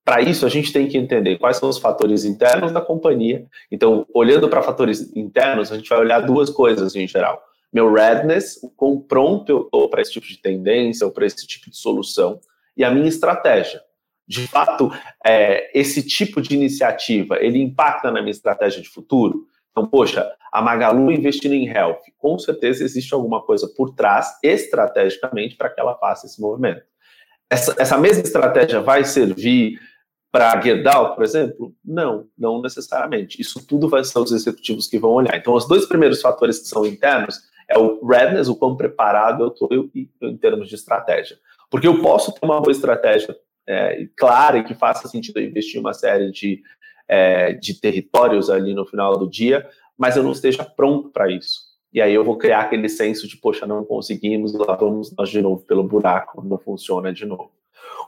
Para 0.09 0.23
isso, 0.23 0.47
a 0.47 0.49
gente 0.49 0.73
tem 0.73 0.89
que 0.89 0.97
entender 0.97 1.37
quais 1.37 1.59
são 1.59 1.69
os 1.69 1.77
fatores 1.77 2.25
internos 2.25 2.73
da 2.73 2.81
companhia. 2.81 3.47
Então, 3.71 4.07
olhando 4.15 4.49
para 4.49 4.63
fatores 4.63 5.15
internos, 5.15 5.71
a 5.71 5.77
gente 5.77 5.91
vai 5.91 5.99
olhar 5.99 6.21
duas 6.21 6.49
coisas 6.49 6.97
em 6.97 7.07
geral 7.07 7.43
meu 7.71 7.93
readiness, 7.93 8.59
o 8.63 8.71
quão 8.71 8.99
pronto 8.99 9.51
eu 9.51 9.63
estou 9.65 9.91
para 9.91 10.01
esse 10.01 10.13
tipo 10.13 10.27
de 10.27 10.41
tendência 10.41 11.07
ou 11.07 11.13
para 11.13 11.27
esse 11.27 11.47
tipo 11.47 11.69
de 11.69 11.77
solução, 11.77 12.41
e 12.75 12.83
a 12.83 12.91
minha 12.91 13.07
estratégia. 13.07 13.79
De 14.27 14.47
fato, 14.47 14.91
é, 15.23 15.71
esse 15.79 16.03
tipo 16.03 16.41
de 16.41 16.55
iniciativa, 16.55 17.37
ele 17.43 17.61
impacta 17.61 18.11
na 18.11 18.23
minha 18.23 18.31
estratégia 18.31 18.81
de 18.81 18.89
futuro? 18.89 19.47
Então, 19.71 19.87
poxa, 19.87 20.27
a 20.51 20.63
Magalu 20.63 21.13
investindo 21.13 21.53
em 21.53 21.69
health, 21.69 22.01
com 22.17 22.39
certeza 22.39 22.83
existe 22.83 23.13
alguma 23.13 23.43
coisa 23.43 23.69
por 23.77 23.95
trás, 23.95 24.39
estrategicamente, 24.43 25.55
para 25.55 25.69
que 25.69 25.79
ela 25.79 25.95
faça 25.99 26.25
esse 26.25 26.41
movimento. 26.41 26.83
Essa, 27.51 27.75
essa 27.79 27.99
mesma 27.99 28.23
estratégia 28.23 28.81
vai 28.81 29.05
servir 29.05 29.79
para 30.31 30.61
Gerdau, 30.61 31.15
por 31.15 31.25
exemplo? 31.25 31.75
Não, 31.85 32.27
não 32.37 32.61
necessariamente. 32.61 33.41
Isso 33.41 33.67
tudo 33.67 33.89
vai 33.89 34.05
ser 34.05 34.19
os 34.19 34.33
executivos 34.33 34.87
que 34.87 34.99
vão 34.99 35.13
olhar. 35.13 35.37
Então, 35.37 35.55
os 35.55 35.67
dois 35.67 35.87
primeiros 35.87 36.21
fatores 36.21 36.59
que 36.59 36.69
são 36.69 36.85
internos 36.85 37.39
é 37.69 37.79
o 37.79 38.05
readiness, 38.07 38.49
o 38.49 38.57
quão 38.57 38.77
preparado 38.77 39.45
eu 39.45 39.49
estou 39.49 39.69
em 40.23 40.37
termos 40.37 40.69
de 40.69 40.75
estratégia. 40.75 41.39
Porque 41.71 41.87
eu 41.87 42.01
posso 42.01 42.33
ter 42.33 42.45
uma 42.45 42.61
boa 42.61 42.73
estratégia 42.73 43.37
é, 43.67 44.07
clara 44.17 44.59
e 44.59 44.65
que 44.65 44.75
faça 44.75 45.09
sentido 45.09 45.41
investir 45.41 45.81
uma 45.81 45.93
série 45.93 46.31
de, 46.31 46.63
é, 47.07 47.53
de 47.53 47.79
territórios 47.79 48.49
ali 48.49 48.75
no 48.75 48.87
final 48.87 49.19
do 49.19 49.29
dia, 49.29 49.69
mas 49.97 50.17
eu 50.17 50.23
não 50.23 50.33
esteja 50.33 50.65
pronto 50.65 51.11
para 51.11 51.31
isso. 51.31 51.69
E 51.93 52.01
aí 52.01 52.15
eu 52.15 52.25
vou 52.25 52.37
criar 52.37 52.61
aquele 52.61 52.89
senso 52.89 53.27
de, 53.27 53.37
poxa, 53.37 53.67
não 53.67 53.85
conseguimos, 53.85 54.53
lá 54.55 54.75
vamos 54.77 55.15
nós 55.17 55.29
de 55.31 55.41
novo 55.41 55.63
pelo 55.65 55.83
buraco, 55.83 56.43
não 56.43 56.59
funciona 56.59 57.13
de 57.13 57.27
novo. 57.27 57.51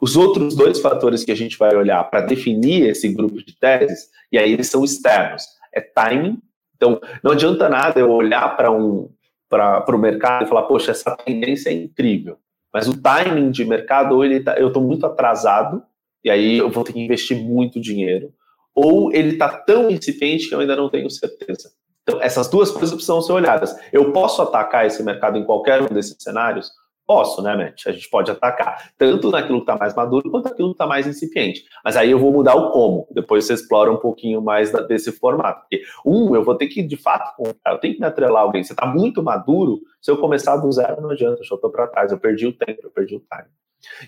Os 0.01 0.17
outros 0.17 0.55
dois 0.55 0.81
fatores 0.81 1.25
que 1.25 1.33
a 1.33 1.37
gente 1.37 1.59
vai 1.59 1.75
olhar 1.75 2.03
para 2.05 2.21
definir 2.23 2.89
esse 2.89 3.09
grupo 3.09 3.37
de 3.45 3.59
teses, 3.59 4.09
e 4.31 4.39
aí 4.39 4.53
eles 4.53 4.69
são 4.69 4.85
externos, 4.85 5.45
é 5.73 5.81
timing. 5.81 6.39
Então, 6.77 7.01
não 7.23 7.33
adianta 7.33 7.69
nada 7.69 8.01
eu 8.01 8.11
olhar 8.11 8.57
para 8.57 8.71
um, 8.71 9.11
para 9.49 9.95
o 9.95 9.99
mercado 9.99 10.45
e 10.45 10.49
falar, 10.49 10.63
poxa, 10.63 10.93
essa 10.93 11.17
tendência 11.17 11.71
é 11.71 11.73
incrível. 11.73 12.39
Mas 12.73 12.87
o 12.87 13.01
timing 13.01 13.51
de 13.51 13.65
mercado, 13.65 14.15
ou 14.15 14.25
ele 14.25 14.41
tá, 14.41 14.55
eu 14.57 14.69
estou 14.69 14.83
muito 14.83 15.05
atrasado, 15.05 15.83
e 16.25 16.31
aí 16.31 16.59
eu 16.59 16.71
vou 16.71 16.85
ter 16.85 16.93
que 16.93 17.01
investir 17.01 17.37
muito 17.37 17.81
dinheiro, 17.81 18.33
ou 18.75 19.13
ele 19.13 19.31
está 19.33 19.49
tão 19.49 19.91
incipiente 19.91 20.49
que 20.49 20.55
eu 20.55 20.61
ainda 20.61 20.77
não 20.77 20.89
tenho 20.89 21.11
certeza. 21.11 21.73
Então, 22.03 22.23
essas 22.23 22.49
duas 22.49 22.71
coisas 22.71 22.93
precisam 22.93 23.21
ser 23.21 23.33
olhadas. 23.33 23.75
Eu 23.93 24.13
posso 24.13 24.41
atacar 24.41 24.87
esse 24.87 25.03
mercado 25.03 25.37
em 25.37 25.45
qualquer 25.45 25.83
um 25.83 25.87
desses 25.87 26.17
cenários? 26.19 26.71
Posso, 27.11 27.43
né, 27.43 27.57
Matt? 27.57 27.89
A 27.89 27.91
gente 27.91 28.09
pode 28.09 28.31
atacar 28.31 28.93
tanto 28.97 29.33
naquilo 29.33 29.59
que 29.59 29.63
está 29.65 29.77
mais 29.77 29.97
maduro 29.97 30.31
quanto 30.31 30.45
naquilo 30.45 30.69
que 30.69 30.75
está 30.75 30.87
mais 30.87 31.09
incipiente. 31.09 31.65
Mas 31.85 31.97
aí 31.97 32.13
eu 32.13 32.21
vou 32.21 32.31
mudar 32.31 32.55
o 32.55 32.71
como. 32.71 33.09
Depois 33.11 33.45
você 33.45 33.55
explora 33.55 33.91
um 33.91 33.97
pouquinho 33.97 34.41
mais 34.41 34.71
desse 34.87 35.11
formato. 35.11 35.63
Porque, 35.63 35.83
um, 36.07 36.37
eu 36.37 36.45
vou 36.45 36.55
ter 36.55 36.69
que, 36.69 36.85
de 36.85 36.97
fato, 36.97 37.33
eu 37.67 37.79
tenho 37.79 37.95
que 37.95 38.01
me 38.01 38.07
atrelar 38.07 38.45
alguém. 38.45 38.63
Você 38.63 38.75
está 38.75 38.87
muito 38.87 39.25
maduro, 39.25 39.81
se 40.01 40.09
eu 40.09 40.19
começar 40.19 40.57
do 40.59 40.71
zero, 40.71 41.03
não 41.03 41.11
adianta, 41.11 41.41
eu 41.41 41.43
estou 41.43 41.69
para 41.69 41.89
trás, 41.89 42.13
eu 42.13 42.19
perdi 42.21 42.47
o 42.47 42.53
tempo, 42.53 42.79
eu 42.85 42.91
perdi 42.93 43.17
o 43.17 43.19
time. 43.19 43.49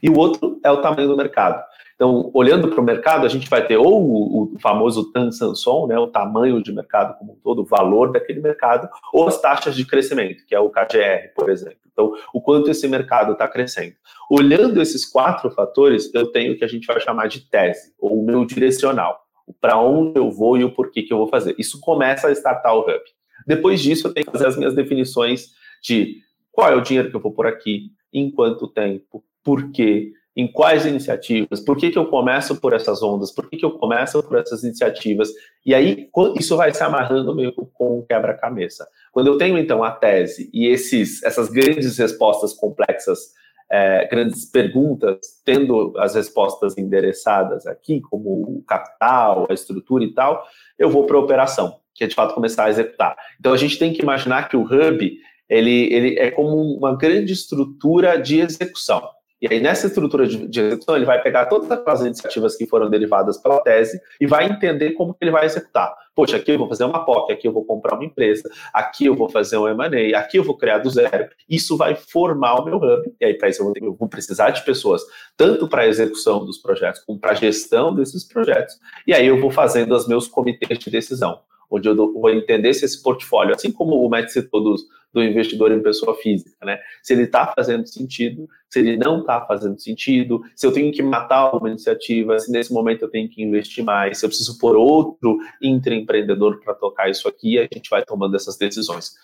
E 0.03 0.09
o 0.09 0.17
outro 0.17 0.61
é 0.65 0.71
o 0.71 0.81
tamanho 0.81 1.09
do 1.09 1.17
mercado. 1.17 1.63
Então, 1.95 2.31
olhando 2.35 2.69
para 2.69 2.81
o 2.81 2.85
mercado, 2.85 3.25
a 3.25 3.29
gente 3.29 3.49
vai 3.49 3.65
ter 3.65 3.77
ou 3.77 4.03
o, 4.03 4.55
o 4.55 4.59
famoso 4.59 5.13
TAN 5.13 5.31
Sanson, 5.31 5.87
né, 5.87 5.97
o 5.99 6.09
tamanho 6.09 6.61
de 6.61 6.73
mercado 6.73 7.17
como 7.17 7.35
um 7.35 7.37
todo, 7.37 7.63
o 7.63 7.65
valor 7.65 8.11
daquele 8.11 8.41
mercado, 8.41 8.89
ou 9.13 9.29
as 9.29 9.41
taxas 9.41 9.77
de 9.77 9.87
crescimento, 9.87 10.45
que 10.45 10.55
é 10.55 10.59
o 10.59 10.69
KGR, 10.69 11.33
por 11.37 11.49
exemplo. 11.49 11.79
Então, 11.93 12.13
o 12.35 12.41
quanto 12.41 12.71
esse 12.71 12.89
mercado 12.89 13.33
está 13.33 13.47
crescendo. 13.47 13.95
Olhando 14.29 14.83
esses 14.83 15.05
quatro 15.05 15.51
fatores, 15.51 16.13
eu 16.13 16.33
tenho 16.33 16.55
o 16.55 16.57
que 16.57 16.65
a 16.65 16.69
gente 16.69 16.87
vai 16.87 16.99
chamar 17.01 17.29
de 17.29 17.49
tese, 17.49 17.93
ou 18.01 18.21
o 18.21 18.27
meu 18.27 18.45
direcional. 18.45 19.21
Para 19.61 19.79
onde 19.79 20.19
eu 20.19 20.31
vou 20.31 20.57
e 20.57 20.65
o 20.65 20.73
porquê 20.73 21.03
que 21.03 21.13
eu 21.13 21.19
vou 21.19 21.29
fazer. 21.29 21.55
Isso 21.59 21.81
começa 21.81 22.29
a 22.29 22.33
startar 22.33 22.75
o 22.75 22.81
hub. 22.81 23.01
Depois 23.47 23.81
disso, 23.81 24.09
eu 24.09 24.15
tenho 24.15 24.27
que 24.27 24.33
fazer 24.33 24.47
as 24.47 24.57
minhas 24.57 24.75
definições 24.75 25.51
de 25.83 26.17
qual 26.51 26.69
é 26.69 26.75
o 26.75 26.81
dinheiro 26.81 27.11
que 27.11 27.17
eu 27.17 27.21
vou 27.21 27.33
por 27.33 27.47
aqui, 27.47 27.91
em 28.13 28.31
quanto 28.31 28.69
tempo, 28.69 29.23
por 29.45 29.71
quê, 29.73 30.13
em 30.35 30.51
quais 30.51 30.87
iniciativas, 30.87 31.61
por 31.61 31.77
que, 31.77 31.91
que 31.91 31.99
eu 31.99 32.07
começo 32.07 32.59
por 32.59 32.73
essas 32.73 33.03
ondas, 33.03 33.31
por 33.31 33.49
que, 33.51 33.59
que 33.59 33.65
eu 33.65 33.73
começo 33.73 34.23
por 34.23 34.39
essas 34.39 34.63
iniciativas, 34.65 35.31
e 35.65 35.75
aí 35.75 36.09
isso 36.39 36.57
vai 36.57 36.73
se 36.73 36.83
amarrando 36.83 37.35
meio 37.35 37.53
com 37.53 37.99
um 37.99 38.03
quebra-cabeça. 38.03 38.87
Quando 39.13 39.27
eu 39.27 39.37
tenho, 39.37 39.59
então, 39.59 39.85
a 39.85 39.91
tese 39.91 40.49
e 40.53 40.67
esses, 40.67 41.23
essas 41.23 41.51
grandes 41.51 41.99
respostas 41.99 42.55
complexas, 42.55 43.35
é, 43.71 44.07
grandes 44.07 44.45
perguntas, 44.45 45.19
tendo 45.45 45.95
as 45.99 46.15
respostas 46.15 46.77
endereçadas 46.79 47.67
aqui, 47.67 48.01
como 48.01 48.59
o 48.59 48.65
capital, 48.67 49.47
a 49.51 49.55
estrutura 49.55 50.05
e 50.05 50.13
tal, 50.13 50.45
eu 50.79 50.91
vou 50.91 51.07
para 51.07 51.17
a 51.17 51.21
operação, 51.21 51.79
que 51.95 52.05
é 52.05 52.07
de 52.07 52.15
fato 52.15 52.35
começar 52.35 52.65
a 52.65 52.71
executar. 52.71 53.17
Então 53.39 53.53
a 53.53 53.57
gente 53.57 53.79
tem 53.79 53.93
que 53.93 54.03
imaginar 54.03 54.49
que 54.49 54.57
o 54.57 54.63
hub 54.63 55.19
ele, 55.49 55.93
ele 55.93 56.19
é 56.19 56.31
como 56.31 56.57
uma 56.77 56.97
grande 56.97 57.33
estrutura 57.33 58.19
de 58.19 58.41
execução. 58.41 59.03
E 59.43 59.49
aí, 59.53 59.61
nessa 59.61 59.89
estrutura 59.89 60.25
de, 60.25 60.47
de, 60.47 60.61
execução, 60.61 60.95
ele 60.95 61.05
vai 61.05 61.21
pegar 61.21 61.47
todas 61.47 61.69
aquelas 61.69 62.01
iniciativas 62.03 62.57
que 62.57 62.65
foram 62.65 62.89
derivadas 62.89 63.39
pela 63.39 63.61
tese 63.61 64.01
e 64.21 64.25
vai 64.25 64.47
entender 64.47 64.93
como 64.93 65.13
que 65.13 65.25
ele 65.25 65.33
vai 65.33 65.45
executar. 65.45 65.93
Poxa, 66.15 66.37
aqui 66.37 66.53
eu 66.53 66.59
vou 66.59 66.69
fazer 66.69 66.85
uma 66.85 67.05
POC, 67.05 67.33
aqui 67.33 67.49
eu 67.49 67.53
vou 67.53 67.65
comprar 67.65 67.97
uma 67.97 68.05
empresa, 68.05 68.49
aqui 68.73 69.07
eu 69.07 69.17
vou 69.17 69.29
fazer 69.29 69.57
um 69.57 69.67
M&A, 69.67 70.17
aqui 70.17 70.37
eu 70.37 70.45
vou 70.45 70.57
criar 70.57 70.79
do 70.79 70.89
zero. 70.89 71.29
Isso 71.49 71.77
vai 71.77 71.97
formar 71.97 72.61
o 72.61 72.65
meu 72.65 72.77
hub. 72.77 73.13
E 73.21 73.25
aí, 73.25 73.35
para 73.35 73.49
isso, 73.49 73.63
eu 73.63 73.65
vou, 73.65 73.75
ter, 73.75 73.83
eu 73.83 73.95
vou 73.95 74.09
precisar 74.09 74.51
de 74.51 74.65
pessoas, 74.65 75.03
tanto 75.37 75.67
para 75.67 75.83
a 75.83 75.89
execução 75.89 76.45
dos 76.45 76.59
projetos, 76.59 77.01
como 77.01 77.19
para 77.19 77.33
a 77.33 77.35
gestão 77.35 77.93
desses 77.93 78.23
projetos. 78.23 78.77
E 79.09 79.13
aí, 79.13 79.27
eu 79.27 79.41
vou 79.41 79.51
fazendo 79.51 79.93
os 79.93 80.07
meus 80.07 80.29
comitês 80.29 80.79
de 80.79 80.89
decisão 80.89 81.41
onde 81.73 81.89
eu 81.89 81.97
vou 81.97 82.31
entender 82.31 82.75
se 82.75 82.85
esse 82.85 83.03
portfólio, 83.03 83.55
assim 83.55 83.73
como 83.73 84.07
o 84.07 84.29
citou 84.29 84.63
do, 84.63 84.77
do 85.13 85.23
investidor 85.23 85.73
em 85.73 85.83
pessoa 85.83 86.15
física, 86.15 86.65
né? 86.65 86.79
Se 87.03 87.15
ele 87.15 87.23
está 87.23 87.51
fazendo 87.57 87.87
sentido, 87.87 88.47
se 88.69 88.79
ele 88.81 88.99
não 88.99 89.21
está 89.21 89.41
fazendo 89.41 89.81
sentido, 89.81 90.43
se 90.55 90.67
eu 90.67 90.73
tenho 90.73 90.93
que 90.93 91.03
matar 91.03 91.57
uma 91.57 91.71
iniciativa, 91.71 92.39
se 92.39 92.53
nesse 92.53 92.73
momento 92.73 93.03
eu 93.03 93.11
tenho 93.11 93.29
que 93.29 93.43
investir 93.43 93.83
mais, 93.83 94.19
se 94.19 94.27
eu 94.27 94.29
preciso 94.29 94.59
pôr 94.59 94.77
outro 94.77 95.39
intraempreendedor 95.63 96.61
para 96.63 96.75
tocar 96.75 97.11
isso 97.11 97.27
aqui, 97.27 97.59
a 97.59 97.63
gente 97.63 97.89
vai 97.89 98.05
tomando 98.05 98.37
essas 98.37 98.59
decisões. 98.59 99.15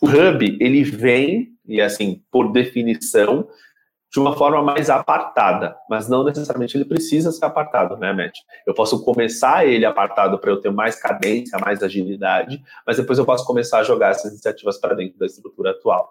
O 0.00 0.06
hub, 0.06 0.56
ele 0.60 0.84
vem, 0.84 1.48
e 1.66 1.80
assim, 1.80 2.22
por 2.30 2.52
definição, 2.52 3.48
de 4.10 4.18
uma 4.18 4.34
forma 4.36 4.62
mais 4.62 4.88
apartada, 4.88 5.76
mas 5.88 6.08
não 6.08 6.24
necessariamente 6.24 6.76
ele 6.76 6.84
precisa 6.84 7.30
ser 7.30 7.44
apartado, 7.44 7.96
né, 7.96 8.12
Matt? 8.12 8.38
Eu 8.66 8.72
posso 8.72 9.04
começar 9.04 9.66
ele 9.66 9.84
apartado 9.84 10.38
para 10.38 10.50
eu 10.50 10.60
ter 10.60 10.70
mais 10.70 11.00
cadência, 11.00 11.58
mais 11.58 11.82
agilidade, 11.82 12.62
mas 12.86 12.96
depois 12.96 13.18
eu 13.18 13.26
posso 13.26 13.44
começar 13.44 13.80
a 13.80 13.84
jogar 13.84 14.10
essas 14.10 14.32
iniciativas 14.32 14.78
para 14.78 14.94
dentro 14.94 15.18
da 15.18 15.26
estrutura 15.26 15.72
atual. 15.72 16.10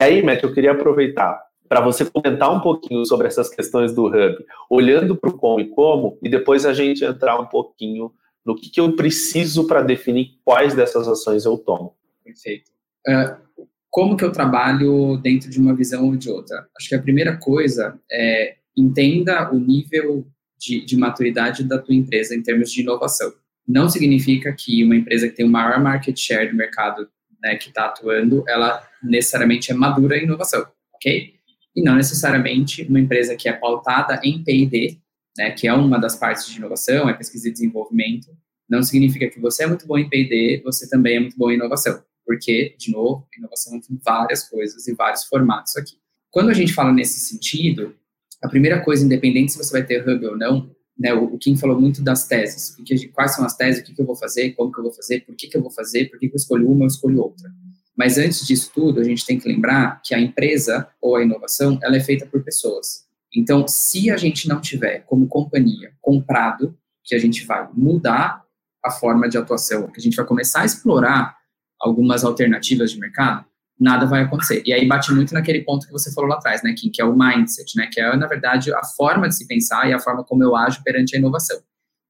E 0.00 0.04
aí, 0.04 0.22
Matt, 0.22 0.42
eu 0.42 0.52
queria 0.52 0.72
aproveitar 0.72 1.42
para 1.68 1.80
você 1.80 2.04
comentar 2.04 2.54
um 2.54 2.60
pouquinho 2.60 3.04
sobre 3.06 3.26
essas 3.26 3.48
questões 3.48 3.94
do 3.94 4.06
hub, 4.06 4.44
olhando 4.68 5.16
para 5.16 5.30
o 5.30 5.38
como 5.38 5.58
e 5.58 5.68
como, 5.70 6.18
e 6.22 6.28
depois 6.28 6.66
a 6.66 6.72
gente 6.74 7.04
entrar 7.04 7.40
um 7.40 7.46
pouquinho 7.46 8.12
no 8.44 8.54
que, 8.54 8.70
que 8.70 8.80
eu 8.80 8.94
preciso 8.94 9.66
para 9.66 9.82
definir 9.82 10.38
quais 10.44 10.74
dessas 10.74 11.08
ações 11.08 11.44
eu 11.44 11.56
tomo. 11.56 11.94
Perfeito. 12.24 12.70
Uh, 13.08 13.66
como 13.92 14.16
que 14.16 14.24
eu 14.24 14.32
trabalho 14.32 15.16
dentro 15.18 15.48
de 15.48 15.60
uma 15.60 15.74
visão 15.74 16.06
ou 16.06 16.16
de 16.16 16.28
outra? 16.28 16.66
Acho 16.76 16.88
que 16.88 16.94
a 16.94 17.02
primeira 17.02 17.36
coisa 17.36 17.96
é 18.10 18.56
entenda 18.76 19.52
o 19.52 19.60
nível 19.60 20.26
de, 20.58 20.84
de 20.84 20.96
maturidade 20.96 21.62
da 21.62 21.78
tua 21.78 21.94
empresa 21.94 22.34
em 22.34 22.42
termos 22.42 22.72
de 22.72 22.80
inovação. 22.80 23.32
Não 23.68 23.88
significa 23.88 24.52
que 24.52 24.82
uma 24.82 24.96
empresa 24.96 25.28
que 25.28 25.36
tem 25.36 25.46
o 25.46 25.50
maior 25.50 25.80
market 25.80 26.18
share 26.18 26.50
do 26.50 26.56
mercado 26.56 27.08
né, 27.40 27.54
que 27.56 27.68
está 27.68 27.86
atuando, 27.86 28.42
ela 28.48 28.82
necessariamente 29.02 29.70
é 29.70 29.74
madura 29.74 30.16
em 30.16 30.24
inovação, 30.24 30.66
ok? 30.94 31.34
e 31.74 31.82
não 31.82 31.94
necessariamente 31.94 32.82
uma 32.82 33.00
empresa 33.00 33.34
que 33.34 33.48
é 33.48 33.52
pautada 33.52 34.20
em 34.22 34.42
P&D, 34.42 34.98
né, 35.36 35.50
que 35.50 35.66
é 35.66 35.72
uma 35.72 35.98
das 35.98 36.16
partes 36.16 36.46
de 36.46 36.58
inovação, 36.58 37.08
é 37.08 37.14
pesquisa 37.14 37.48
e 37.48 37.52
desenvolvimento, 37.52 38.28
não 38.68 38.82
significa 38.82 39.28
que 39.28 39.40
você 39.40 39.64
é 39.64 39.66
muito 39.66 39.86
bom 39.86 39.98
em 39.98 40.08
P&D, 40.08 40.62
você 40.64 40.88
também 40.88 41.16
é 41.16 41.20
muito 41.20 41.36
bom 41.36 41.50
em 41.50 41.54
inovação, 41.54 42.02
porque, 42.24 42.74
de 42.78 42.90
novo, 42.90 43.26
inovação 43.36 43.80
tem 43.80 43.98
várias 44.04 44.48
coisas 44.48 44.86
e 44.86 44.94
vários 44.94 45.24
formatos 45.24 45.76
aqui. 45.76 45.96
Quando 46.30 46.50
a 46.50 46.54
gente 46.54 46.72
fala 46.72 46.92
nesse 46.92 47.20
sentido, 47.20 47.94
a 48.42 48.48
primeira 48.48 48.82
coisa, 48.82 49.04
independente 49.04 49.52
se 49.52 49.58
você 49.58 49.72
vai 49.72 49.84
ter 49.84 50.08
hub 50.08 50.26
ou 50.26 50.36
não, 50.36 50.70
né, 50.98 51.12
o, 51.12 51.36
Kim 51.38 51.56
falou 51.56 51.80
muito 51.80 52.02
das 52.02 52.26
teses, 52.26 52.76
que, 52.76 53.08
quais 53.08 53.34
são 53.34 53.44
as 53.44 53.56
teses, 53.56 53.82
o 53.82 53.84
que, 53.84 53.94
que, 53.94 54.00
eu 54.00 54.06
vou 54.06 54.16
fazer, 54.16 54.52
como 54.52 54.72
que 54.72 54.78
eu 54.78 54.84
vou 54.84 54.92
fazer, 54.92 55.20
por 55.20 55.34
que, 55.34 55.48
que 55.48 55.56
eu 55.56 55.62
vou 55.62 55.70
fazer, 55.70 56.06
por 56.06 56.18
que, 56.18 56.28
que 56.28 56.34
eu 56.34 56.38
escolho 56.38 56.70
uma 56.70 56.82
ou 56.82 56.86
escolho 56.86 57.20
outra. 57.20 57.50
Mas 57.96 58.18
antes 58.18 58.46
disso 58.46 58.70
tudo, 58.74 59.00
a 59.00 59.04
gente 59.04 59.24
tem 59.24 59.38
que 59.38 59.48
lembrar 59.48 60.00
que 60.02 60.14
a 60.14 60.20
empresa 60.20 60.88
ou 61.00 61.16
a 61.16 61.22
inovação, 61.22 61.78
ela 61.82 61.96
é 61.96 62.00
feita 62.00 62.26
por 62.26 62.42
pessoas. 62.42 63.06
Então, 63.34 63.66
se 63.66 64.10
a 64.10 64.16
gente 64.16 64.48
não 64.48 64.60
tiver 64.60 65.00
como 65.00 65.26
companhia 65.26 65.92
comprado, 66.00 66.76
que 67.04 67.14
a 67.14 67.18
gente 67.18 67.44
vai 67.44 67.68
mudar 67.74 68.42
a 68.84 68.90
forma 68.90 69.28
de 69.28 69.38
atuação, 69.38 69.90
que 69.90 70.00
a 70.00 70.02
gente 70.02 70.16
vai 70.16 70.26
começar 70.26 70.62
a 70.62 70.64
explorar 70.64 71.36
algumas 71.82 72.24
alternativas 72.24 72.92
de 72.92 72.98
mercado, 72.98 73.44
nada 73.78 74.06
vai 74.06 74.22
acontecer. 74.22 74.62
E 74.64 74.72
aí 74.72 74.86
bate 74.86 75.12
muito 75.12 75.34
naquele 75.34 75.62
ponto 75.62 75.86
que 75.86 75.92
você 75.92 76.12
falou 76.12 76.30
lá 76.30 76.36
atrás, 76.36 76.62
né, 76.62 76.72
Kim, 76.76 76.90
que 76.90 77.02
é 77.02 77.04
o 77.04 77.16
mindset, 77.16 77.76
né, 77.76 77.88
que 77.92 78.00
é, 78.00 78.16
na 78.16 78.26
verdade, 78.26 78.72
a 78.72 78.84
forma 78.96 79.28
de 79.28 79.34
se 79.34 79.46
pensar 79.46 79.88
e 79.90 79.92
a 79.92 79.98
forma 79.98 80.22
como 80.22 80.44
eu 80.44 80.54
ajo 80.54 80.82
perante 80.84 81.16
a 81.16 81.18
inovação. 81.18 81.60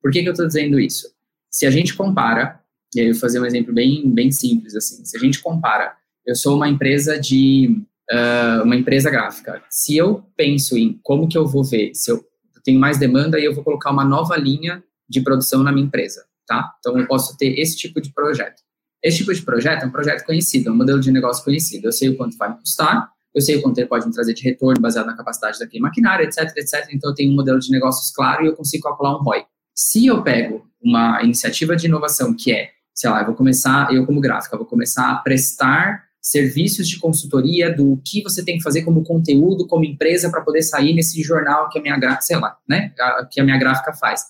Por 0.03 0.11
que, 0.11 0.23
que 0.23 0.29
eu 0.29 0.33
estou 0.33 0.47
dizendo 0.47 0.79
isso? 0.79 1.09
Se 1.51 1.65
a 1.67 1.71
gente 1.71 1.95
compara 1.95 2.61
e 2.95 3.01
aí 3.01 3.07
eu 3.07 3.13
vou 3.13 3.21
fazer 3.21 3.41
um 3.41 3.47
exemplo 3.47 3.73
bem, 3.73 4.11
bem 4.11 4.31
simples, 4.31 4.77
assim. 4.77 5.05
Se 5.05 5.17
a 5.17 5.21
gente 5.21 5.41
compara, 5.41 5.95
eu 6.27 6.35
sou 6.35 6.57
uma 6.57 6.69
empresa 6.69 7.19
de... 7.19 7.83
Uh, 8.13 8.65
uma 8.65 8.77
empresa 8.77 9.09
gráfica. 9.09 9.63
Se 9.71 9.97
eu 9.97 10.23
penso 10.37 10.77
em 10.77 10.99
como 11.03 11.27
que 11.27 11.39
eu 11.39 11.47
vou 11.47 11.65
ver, 11.65 11.95
se 11.95 12.11
eu 12.11 12.23
tenho 12.63 12.79
mais 12.79 12.99
demanda, 12.99 13.39
aí 13.39 13.45
eu 13.45 13.55
vou 13.55 13.65
colocar 13.65 13.91
uma 13.91 14.05
nova 14.05 14.37
linha 14.37 14.85
de 15.09 15.23
produção 15.23 15.63
na 15.63 15.73
minha 15.73 15.87
empresa, 15.87 16.25
tá? 16.47 16.75
Então, 16.79 16.99
eu 16.99 17.07
posso 17.07 17.37
ter 17.39 17.59
esse 17.59 17.77
tipo 17.77 18.01
de 18.01 18.13
projeto. 18.13 18.63
Esse 19.03 19.19
tipo 19.19 19.35
de 19.35 19.43
projeto 19.43 19.83
é 19.83 19.87
um 19.87 19.91
projeto 19.91 20.25
conhecido, 20.25 20.69
é 20.69 20.73
um 20.73 20.77
modelo 20.77 21.01
de 21.01 21.11
negócio 21.11 21.45
conhecido. 21.45 21.87
Eu 21.89 21.93
sei 21.93 22.09
o 22.09 22.17
quanto 22.17 22.37
vai 22.37 22.51
me 22.51 22.59
custar, 22.59 23.11
eu 23.35 23.41
sei 23.41 23.57
o 23.57 23.63
quanto 23.63 23.79
ele 23.79 23.89
pode 23.89 24.07
me 24.07 24.13
trazer 24.13 24.35
de 24.35 24.43
retorno 24.43 24.81
baseado 24.81 25.07
na 25.07 25.17
capacidade 25.17 25.59
daquele 25.59 25.83
maquinário, 25.83 26.25
etc, 26.25 26.57
etc. 26.57 26.87
Então, 26.93 27.11
eu 27.11 27.15
tenho 27.15 27.33
um 27.33 27.37
modelo 27.37 27.59
de 27.59 27.71
negócios 27.71 28.13
claro 28.15 28.45
e 28.45 28.49
eu 28.49 28.55
consigo 28.55 28.85
calcular 28.85 29.17
um 29.17 29.23
ROI. 29.23 29.45
Se 29.75 30.07
eu 30.07 30.23
pego 30.23 30.67
uma 30.83 31.23
iniciativa 31.23 31.75
de 31.75 31.87
inovação 31.87 32.35
que 32.35 32.53
é 32.53 32.71
sei 32.95 33.11
lá, 33.11 33.21
eu 33.21 33.27
vou 33.27 33.35
começar, 33.35 33.93
eu 33.93 34.07
como 34.07 34.21
gráfica, 34.21 34.57
vou 34.57 34.67
começar 34.67 35.11
a 35.11 35.17
prestar 35.17 36.05
serviços 36.21 36.89
de 36.89 37.01
consultoria 37.01 37.75
do 37.75 38.01
que 38.05 38.23
você 38.23 38.45
tem 38.45 38.59
que 38.59 38.63
fazer 38.63 38.83
como 38.83 39.03
conteúdo, 39.03 39.67
como 39.67 39.85
empresa, 39.85 40.31
para 40.31 40.41
poder 40.41 40.63
sair 40.63 40.95
nesse 40.95 41.21
jornal 41.23 41.69
que 41.69 41.79
a 41.79 41.83
minha 41.83 41.99
gráfica, 41.99 42.23
sei 42.23 42.37
lá, 42.37 42.57
né, 42.69 42.93
que 43.31 43.41
a 43.41 43.45
minha 43.45 43.59
gráfica 43.59 43.93
faz. 43.93 44.23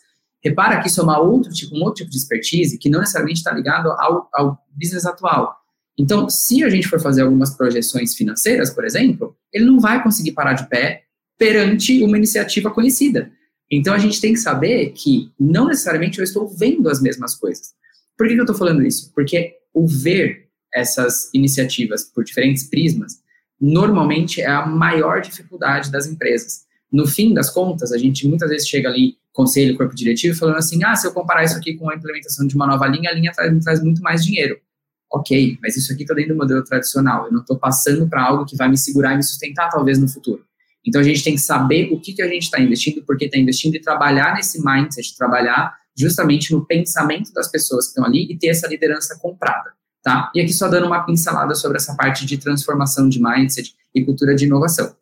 Repara 0.43 0.81
que 0.81 0.89
isso 0.89 1.01
é 1.01 1.05
uma 1.05 1.21
outro 1.21 1.53
tipo, 1.53 1.77
um 1.77 1.83
outro 1.83 1.99
tipo 1.99 2.11
de 2.11 2.17
expertise 2.17 2.79
que 2.79 2.91
não 2.91 3.01
necessariamente 3.01 3.39
está 3.39 3.53
ligado 3.53 3.91
ao, 3.93 4.29
ao 4.33 4.59
business 4.71 5.07
atual. 5.07 5.57
Então, 5.99 6.29
se 6.29 6.65
a 6.65 6.71
gente 6.71 6.89
for 6.89 7.01
fazer 7.01 7.23
algumas 7.23 7.55
projeções 7.57 8.15
financeiras, 8.15 8.71
por 8.71 8.85
exemplo, 8.85 9.37
ele 9.53 9.65
não 9.65 9.79
vai 9.79 10.03
conseguir 10.03 10.33
parar 10.33 10.55
de 10.55 10.69
pé 10.69 11.05
perante 11.39 12.03
uma 12.03 12.17
iniciativa 12.17 12.71
conhecida. 12.71 13.31
Então, 13.71 13.95
a 13.95 13.99
gente 13.99 14.21
tem 14.21 14.33
que 14.33 14.39
saber 14.39 14.93
que 14.93 15.31
não 15.39 15.67
necessariamente 15.67 16.19
eu 16.19 16.25
estou 16.25 16.49
vendo 16.49 16.89
as 16.89 17.01
mesmas 17.01 17.35
coisas. 17.35 17.75
Por 18.17 18.27
que, 18.27 18.35
que 18.35 18.41
eu 18.41 18.45
estou 18.45 18.57
falando 18.57 18.83
isso? 18.83 19.13
Porque 19.15 19.55
o 19.73 19.87
ver 19.87 20.49
essas 20.75 21.31
iniciativas 21.35 22.05
por 22.05 22.25
diferentes 22.25 22.65
prismas 22.65 23.23
normalmente 23.61 24.41
é 24.41 24.47
a 24.47 24.67
maior 24.67 25.21
dificuldade 25.21 25.91
das 25.91 26.07
empresas. 26.07 26.65
No 26.91 27.07
fim 27.07 27.33
das 27.33 27.49
contas, 27.49 27.93
a 27.93 27.99
gente 27.99 28.27
muitas 28.27 28.51
vezes 28.51 28.69
chega 28.69 28.89
ali, 28.89 29.17
conselho, 29.33 29.77
corpo 29.77 29.95
diretivo, 29.95 30.39
falando 30.39 30.57
assim: 30.57 30.83
ah, 30.85 30.95
se 30.95 31.07
eu 31.07 31.13
comparar 31.13 31.45
isso 31.45 31.57
aqui 31.57 31.75
com 31.75 31.91
a 31.91 31.95
implementação 31.95 32.47
de 32.47 32.55
uma 32.55 32.67
nova 32.67 32.87
linha, 32.87 33.11
a 33.11 33.15
linha 33.15 33.33
traz, 33.33 33.65
traz 33.65 33.83
muito 33.83 34.03
mais 34.03 34.25
dinheiro. 34.25 34.59
Ok, 35.13 35.59
mas 35.61 35.77
isso 35.77 35.93
aqui 35.93 36.03
está 36.03 36.15
dentro 36.15 36.35
do 36.35 36.39
modelo 36.39 36.65
tradicional. 36.65 37.27
Eu 37.27 37.33
não 37.33 37.41
estou 37.41 37.59
passando 37.59 38.09
para 38.09 38.23
algo 38.23 38.47
que 38.47 38.57
vai 38.57 38.69
me 38.69 38.79
segurar 38.79 39.13
e 39.13 39.17
me 39.17 39.23
sustentar, 39.23 39.69
talvez, 39.69 39.99
no 39.99 40.09
futuro. 40.09 40.43
Então, 40.87 41.01
a 41.01 41.05
gente 41.05 41.23
tem 41.23 41.35
que 41.35 41.41
saber 41.41 41.93
o 41.93 42.01
que, 42.01 42.13
que 42.13 42.23
a 42.23 42.29
gente 42.29 42.45
está 42.45 42.59
investindo, 42.59 43.03
por 43.03 43.17
que 43.17 43.27
está 43.27 43.39
investindo 43.39 43.75
e 43.75 43.81
trabalhar 43.81 44.35
nesse 44.35 44.65
mindset, 44.65 45.17
trabalhar 45.17 45.77
justamente 45.97 46.53
no 46.53 46.65
pensamento 46.65 47.33
das 47.33 47.51
pessoas 47.51 47.85
que 47.85 47.91
estão 47.91 48.05
ali 48.05 48.27
e 48.31 48.39
ter 48.39 48.49
essa 48.49 48.67
liderança 48.67 49.19
comprada, 49.21 49.73
tá? 50.03 50.31
E 50.35 50.41
aqui 50.41 50.53
só 50.53 50.69
dando 50.69 50.87
uma 50.87 51.05
pincelada 51.05 51.55
sobre 51.55 51.77
essa 51.77 51.95
parte 51.95 52.25
de 52.25 52.39
transformação 52.39 53.09
de 53.09 53.23
mindset 53.23 53.75
e 53.95 54.03
cultura 54.03 54.35
de 54.35 54.47
inovação. 54.47 54.97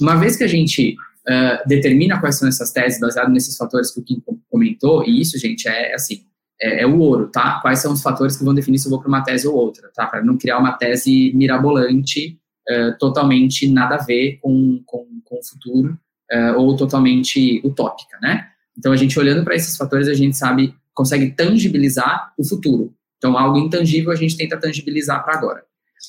Uma 0.00 0.16
vez 0.16 0.36
que 0.36 0.44
a 0.44 0.48
gente 0.48 0.96
uh, 1.28 1.68
determina 1.68 2.20
quais 2.20 2.38
são 2.38 2.48
essas 2.48 2.70
teses 2.70 3.00
baseado 3.00 3.30
nesses 3.30 3.56
fatores 3.56 3.92
que 3.92 4.00
o 4.00 4.04
Kim 4.04 4.22
comentou, 4.50 5.04
e 5.06 5.20
isso, 5.20 5.38
gente, 5.38 5.68
é 5.68 5.94
assim, 5.94 6.24
é, 6.60 6.82
é, 6.82 6.86
o 6.86 6.98
ouro, 6.98 7.28
tá? 7.28 7.60
Quais 7.60 7.80
são 7.80 7.92
os 7.92 8.02
fatores 8.02 8.36
que 8.36 8.44
vão 8.44 8.54
definir 8.54 8.78
se 8.78 8.86
eu 8.86 8.90
vou 8.90 9.00
para 9.00 9.08
uma 9.08 9.22
tese 9.22 9.48
ou 9.48 9.54
outra, 9.54 9.90
tá? 9.94 10.06
Para 10.06 10.22
não 10.22 10.38
criar 10.38 10.58
uma 10.58 10.72
tese 10.72 11.32
mirabolante, 11.34 12.38
uh, 12.70 12.96
totalmente 12.98 13.68
nada 13.68 13.96
a 13.96 14.04
ver 14.04 14.38
com, 14.40 14.82
com, 14.86 15.06
com 15.24 15.38
o 15.38 15.44
futuro, 15.44 15.98
uh, 16.32 16.58
ou 16.58 16.76
totalmente 16.76 17.60
utópica, 17.64 18.18
né? 18.20 18.46
Então, 18.78 18.92
a 18.92 18.96
gente 18.96 19.18
olhando 19.18 19.44
para 19.44 19.54
esses 19.54 19.76
fatores, 19.76 20.08
a 20.08 20.14
gente 20.14 20.36
sabe, 20.36 20.74
consegue 20.94 21.30
tangibilizar 21.32 22.32
o 22.38 22.44
futuro. 22.44 22.94
Então, 23.18 23.36
algo 23.36 23.58
intangível 23.58 24.10
a 24.10 24.16
gente 24.16 24.36
tenta 24.36 24.58
tangibilizar 24.58 25.22
para 25.24 25.34
agora. 25.34 25.62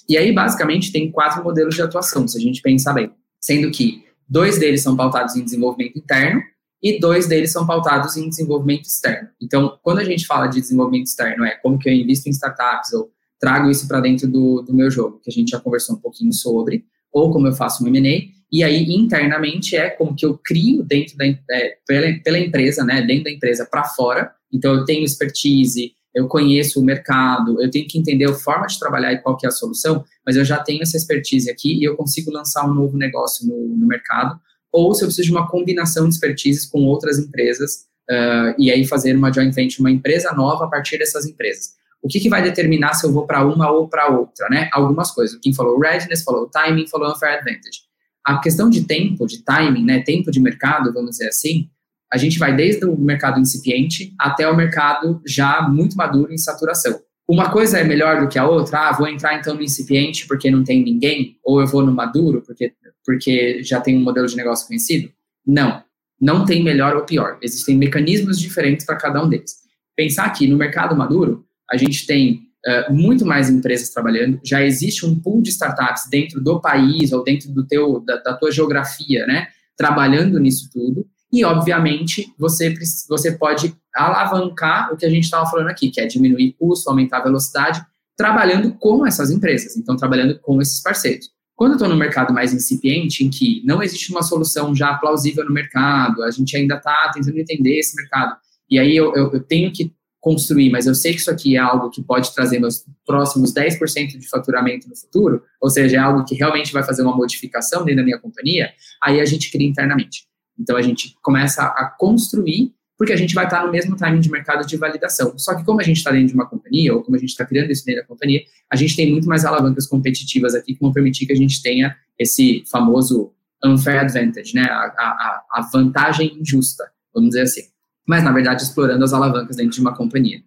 E 0.09 0.17
aí, 0.17 0.31
basicamente, 0.31 0.91
tem 0.91 1.11
quatro 1.11 1.43
modelos 1.43 1.75
de 1.75 1.81
atuação, 1.81 2.27
se 2.27 2.37
a 2.37 2.41
gente 2.41 2.61
pensar 2.61 2.93
bem. 2.93 3.11
Sendo 3.39 3.69
que 3.69 4.03
dois 4.33 4.57
deles 4.57 4.81
são 4.81 4.97
pautados 4.97 5.35
em 5.35 5.43
desenvolvimento 5.43 5.95
interno 5.95 6.41
e 6.81 6.99
dois 6.99 7.27
deles 7.27 7.51
são 7.51 7.67
pautados 7.67 8.17
em 8.17 8.27
desenvolvimento 8.27 8.85
externo. 8.85 9.29
Então, 9.39 9.77
quando 9.83 9.99
a 9.99 10.03
gente 10.03 10.25
fala 10.25 10.47
de 10.47 10.59
desenvolvimento 10.59 11.05
externo, 11.05 11.45
é 11.45 11.51
como 11.51 11.77
que 11.77 11.87
eu 11.87 11.93
invisto 11.93 12.27
em 12.27 12.31
startups 12.31 12.91
ou 12.93 13.11
trago 13.39 13.69
isso 13.69 13.87
para 13.87 14.01
dentro 14.01 14.27
do, 14.27 14.63
do 14.63 14.73
meu 14.73 14.89
jogo, 14.89 15.19
que 15.23 15.29
a 15.29 15.33
gente 15.33 15.51
já 15.51 15.59
conversou 15.59 15.95
um 15.95 15.99
pouquinho 15.99 16.33
sobre, 16.33 16.83
ou 17.11 17.31
como 17.31 17.47
eu 17.47 17.53
faço 17.53 17.83
um 17.83 17.87
M&A, 17.87 18.33
e 18.51 18.63
aí 18.63 18.91
internamente 18.91 19.75
é 19.75 19.91
como 19.91 20.15
que 20.15 20.25
eu 20.25 20.35
crio 20.43 20.81
dentro 20.83 21.15
da 21.15 21.25
é, 21.25 21.77
pela, 21.87 22.19
pela 22.23 22.39
empresa, 22.39 22.83
né, 22.83 23.03
dentro 23.03 23.25
da 23.25 23.31
empresa 23.31 23.67
para 23.69 23.83
fora. 23.83 24.33
Então 24.51 24.73
eu 24.73 24.83
tenho 24.83 25.03
expertise, 25.03 25.93
eu 26.13 26.27
conheço 26.27 26.79
o 26.79 26.83
mercado, 26.83 27.61
eu 27.61 27.69
tenho 27.71 27.87
que 27.87 27.97
entender 27.97 28.25
a 28.25 28.33
forma 28.33 28.67
de 28.67 28.77
trabalhar 28.77 29.13
e 29.13 29.21
qual 29.21 29.35
que 29.35 29.45
é 29.45 29.49
a 29.49 29.51
solução, 29.51 30.03
mas 30.25 30.35
eu 30.35 30.45
já 30.45 30.59
tenho 30.59 30.81
essa 30.81 30.95
expertise 30.95 31.49
aqui 31.49 31.79
e 31.79 31.83
eu 31.83 31.95
consigo 31.95 32.31
lançar 32.31 32.69
um 32.69 32.73
novo 32.73 32.97
negócio 32.97 33.47
no, 33.47 33.75
no 33.75 33.87
mercado. 33.87 34.39
Ou 34.71 34.93
se 34.93 35.03
eu 35.03 35.07
preciso 35.07 35.27
de 35.27 35.31
uma 35.31 35.47
combinação 35.47 36.07
de 36.07 36.13
expertises 36.13 36.65
com 36.65 36.79
outras 36.85 37.17
empresas 37.17 37.85
uh, 38.09 38.53
e 38.57 38.71
aí 38.71 38.85
fazer 38.85 39.15
uma 39.15 39.31
joint 39.31 39.53
venture, 39.53 39.81
uma 39.81 39.91
empresa 39.91 40.31
nova 40.33 40.65
a 40.65 40.67
partir 40.67 40.97
dessas 40.97 41.25
empresas. 41.25 41.73
O 42.01 42.07
que, 42.07 42.19
que 42.19 42.29
vai 42.29 42.43
determinar 42.43 42.93
se 42.93 43.05
eu 43.05 43.13
vou 43.13 43.25
para 43.25 43.45
uma 43.45 43.71
ou 43.71 43.87
para 43.87 44.09
outra, 44.09 44.49
né? 44.49 44.69
Algumas 44.73 45.09
coisas. 45.11 45.39
Quem 45.41 45.53
falou 45.53 45.79
readiness, 45.79 46.23
falou 46.23 46.49
timing, 46.49 46.85
falou 46.87 47.09
unfair 47.09 47.37
advantage. 47.37 47.83
A 48.25 48.39
questão 48.39 48.69
de 48.69 48.83
tempo, 48.83 49.25
de 49.25 49.43
timing, 49.43 49.85
né, 49.85 50.01
tempo 50.01 50.31
de 50.31 50.39
mercado, 50.39 50.93
vamos 50.93 51.11
dizer 51.11 51.27
assim, 51.27 51.69
a 52.13 52.17
gente 52.17 52.37
vai 52.37 52.55
desde 52.55 52.85
o 52.85 52.95
mercado 52.95 53.39
incipiente 53.39 54.13
até 54.19 54.47
o 54.47 54.55
mercado 54.55 55.19
já 55.25 55.63
muito 55.63 55.97
maduro 55.97 56.31
em 56.31 56.37
saturação. 56.37 56.99
Uma 57.27 57.49
coisa 57.49 57.79
é 57.79 57.83
melhor 57.83 58.21
do 58.21 58.27
que 58.27 58.37
a 58.37 58.47
outra, 58.47 58.89
ah, 58.89 58.91
vou 58.91 59.07
entrar 59.07 59.33
então 59.39 59.55
no 59.55 59.63
incipiente 59.63 60.27
porque 60.27 60.51
não 60.51 60.63
tem 60.63 60.83
ninguém, 60.83 61.37
ou 61.43 61.59
eu 61.59 61.65
vou 61.65 61.83
no 61.83 61.91
maduro 61.91 62.43
porque, 62.45 62.71
porque 63.03 63.63
já 63.63 63.81
tem 63.81 63.97
um 63.97 64.03
modelo 64.03 64.27
de 64.27 64.35
negócio 64.35 64.67
conhecido? 64.67 65.11
Não, 65.43 65.81
não 66.21 66.45
tem 66.45 66.63
melhor 66.63 66.95
ou 66.95 67.03
pior. 67.03 67.39
Existem 67.41 67.75
mecanismos 67.75 68.39
diferentes 68.39 68.85
para 68.85 68.95
cada 68.95 69.23
um 69.23 69.27
deles. 69.27 69.55
Pensar 69.95 70.29
que 70.29 70.47
no 70.47 70.55
mercado 70.55 70.95
maduro, 70.95 71.43
a 71.71 71.77
gente 71.77 72.05
tem 72.05 72.43
uh, 72.67 72.93
muito 72.93 73.25
mais 73.25 73.49
empresas 73.49 73.89
trabalhando, 73.89 74.39
já 74.43 74.63
existe 74.63 75.03
um 75.03 75.19
pool 75.19 75.41
de 75.41 75.49
startups 75.49 76.03
dentro 76.11 76.39
do 76.39 76.61
país 76.61 77.11
ou 77.11 77.23
dentro 77.23 77.51
do 77.51 77.65
teu, 77.65 78.01
da, 78.01 78.17
da 78.17 78.33
tua 78.35 78.51
geografia, 78.51 79.25
né, 79.25 79.47
trabalhando 79.75 80.39
nisso 80.39 80.69
tudo, 80.71 81.07
e, 81.33 81.43
obviamente, 81.43 82.31
você, 82.37 82.71
você 83.09 83.31
pode 83.31 83.75
alavancar 83.91 84.93
o 84.93 84.97
que 84.97 85.03
a 85.03 85.09
gente 85.09 85.23
estava 85.23 85.49
falando 85.49 85.67
aqui, 85.67 85.89
que 85.89 85.99
é 85.99 86.05
diminuir 86.05 86.55
custo, 86.59 86.87
aumentar 86.87 87.17
a 87.17 87.23
velocidade, 87.23 87.83
trabalhando 88.15 88.71
com 88.75 89.03
essas 89.03 89.31
empresas, 89.31 89.75
então 89.75 89.97
trabalhando 89.97 90.37
com 90.39 90.61
esses 90.61 90.79
parceiros. 90.79 91.31
Quando 91.55 91.71
eu 91.71 91.77
estou 91.77 91.89
no 91.89 91.95
mercado 91.95 92.31
mais 92.31 92.53
incipiente, 92.53 93.23
em 93.23 93.31
que 93.31 93.63
não 93.65 93.81
existe 93.81 94.11
uma 94.11 94.21
solução 94.21 94.75
já 94.75 94.93
plausível 94.93 95.43
no 95.43 95.51
mercado, 95.51 96.21
a 96.21 96.29
gente 96.29 96.55
ainda 96.55 96.75
está 96.75 97.09
tentando 97.11 97.39
entender 97.39 97.79
esse 97.79 97.95
mercado, 97.95 98.35
e 98.69 98.77
aí 98.77 98.95
eu, 98.95 99.15
eu, 99.15 99.33
eu, 99.33 99.43
tenho 99.43 99.71
que 99.71 99.91
construir, 100.19 100.69
mas 100.69 100.85
eu 100.85 100.93
sei 100.93 101.13
que 101.13 101.19
isso 101.19 101.31
aqui 101.31 101.55
é 101.55 101.59
algo 101.59 101.89
que 101.89 102.03
pode 102.03 102.31
trazer 102.35 102.59
meus 102.59 102.85
próximos 103.07 103.51
10% 103.51 104.19
de 104.19 104.29
faturamento 104.29 104.87
no 104.87 104.95
futuro, 104.95 105.41
ou 105.59 105.71
seja, 105.71 105.97
é 105.97 105.99
algo 105.99 106.23
que 106.25 106.35
realmente 106.35 106.71
vai 106.71 106.83
fazer 106.83 107.01
uma 107.01 107.15
modificação 107.15 107.83
dentro 107.83 108.01
da 108.01 108.03
minha 108.03 108.19
companhia, 108.19 108.69
aí 109.01 109.19
a 109.19 109.25
gente 109.25 109.51
cria 109.51 109.67
internamente. 109.67 110.31
Então 110.59 110.77
a 110.77 110.81
gente 110.81 111.15
começa 111.21 111.63
a 111.63 111.85
construir, 111.97 112.73
porque 112.97 113.11
a 113.11 113.17
gente 113.17 113.33
vai 113.33 113.45
estar 113.45 113.65
no 113.65 113.71
mesmo 113.71 113.95
timing 113.95 114.19
de 114.19 114.29
mercado 114.29 114.65
de 114.65 114.77
validação. 114.77 115.37
Só 115.37 115.55
que 115.55 115.63
como 115.63 115.81
a 115.81 115.83
gente 115.83 115.97
está 115.97 116.11
dentro 116.11 116.27
de 116.27 116.33
uma 116.33 116.45
companhia, 116.45 116.93
ou 116.93 117.03
como 117.03 117.17
a 117.17 117.19
gente 117.19 117.29
está 117.29 117.45
criando 117.45 117.71
isso 117.71 117.85
dentro 117.85 118.01
da 118.01 118.07
companhia, 118.07 118.41
a 118.69 118.75
gente 118.75 118.95
tem 118.95 119.11
muito 119.11 119.27
mais 119.27 119.45
alavancas 119.45 119.87
competitivas 119.87 120.55
aqui 120.55 120.73
que 120.73 120.79
vão 120.79 120.93
permitir 120.93 121.25
que 121.25 121.33
a 121.33 121.35
gente 121.35 121.61
tenha 121.61 121.95
esse 122.17 122.63
famoso 122.71 123.33
unfair 123.63 123.99
advantage, 123.99 124.53
né? 124.53 124.63
A, 124.63 124.85
a, 124.85 125.43
a 125.51 125.61
vantagem 125.61 126.37
injusta, 126.39 126.83
vamos 127.13 127.29
dizer 127.29 127.43
assim. 127.43 127.63
Mas, 128.05 128.23
na 128.23 128.31
verdade, 128.31 128.63
explorando 128.63 129.03
as 129.03 129.13
alavancas 129.13 129.55
dentro 129.55 129.73
de 129.73 129.81
uma 129.81 129.95
companhia. 129.95 130.41